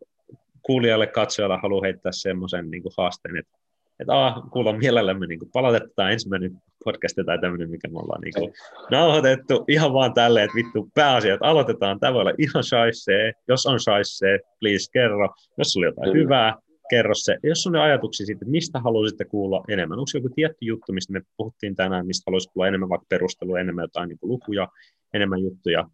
[0.62, 3.58] kuulijalle, katsojalle haluan heittää semmoisen niin kuin haasteen, että,
[4.00, 6.52] että aah, kuullaan mielellämme niin kuin palautetaan ensimmäinen
[6.84, 8.52] podcast tai tämmöinen, mikä me ollaan niin kuin
[8.90, 13.66] nauhoitettu ihan vaan tälleen, että vittu pääasia, että aloitetaan, tämä voi olla ihan shaisee, jos
[13.66, 16.22] on shaisee, please kerro, jos oli jotain Kyllä.
[16.22, 16.56] hyvää,
[16.90, 17.36] kerro se.
[17.42, 21.76] Jos on ajatuksia siitä, mistä haluaisitte kuulla enemmän, onko joku tietty juttu, mistä me puhuttiin
[21.76, 24.68] tänään, mistä haluaisi kuulla enemmän vaikka perustelua, enemmän jotain niin kuin lukuja,
[25.14, 25.88] enemmän juttuja,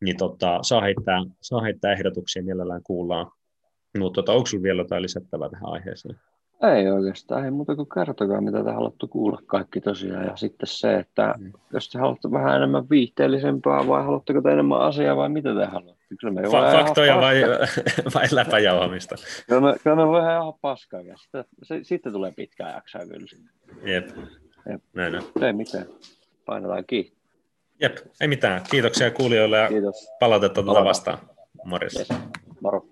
[0.00, 3.26] niin tota, saa, heittää, saa heittää ehdotuksia, mielellään kuullaan.
[3.98, 6.20] Mutta tota, onko sinulla vielä jotain lisättävää tähän aiheeseen?
[6.76, 10.24] Ei oikeastaan, ei muuta kuin kertokaa, mitä te haluatte kuulla kaikki tosiaan.
[10.24, 11.52] Ja sitten se, että mm.
[11.72, 16.04] jos te haluatte vähän enemmän viihteellisempää vai haluatteko te enemmän asiaa vai mitä te haluatte?
[16.20, 17.42] Kyllä me Fa- faktoja vai,
[18.14, 19.14] vai läpäjauhamista?
[19.48, 21.00] Kyllä me, kyllä me voidaan ihan paskaa.
[21.16, 23.26] Sitten, se, sitten tulee pitkää jaksaa kyllä.
[23.92, 24.08] Jep.
[24.70, 24.82] Jep.
[24.94, 25.24] Näin, näin.
[25.42, 25.86] Ei mitään.
[26.44, 27.12] Painetaan kiinni.
[27.80, 28.62] Jep, ei mitään.
[28.70, 30.08] Kiitoksia kuulijoille ja Kiitos.
[30.20, 31.18] palautetta tuota vastaan.
[31.64, 31.96] Morjens.
[31.96, 32.08] Yes.
[32.60, 32.86] Moro.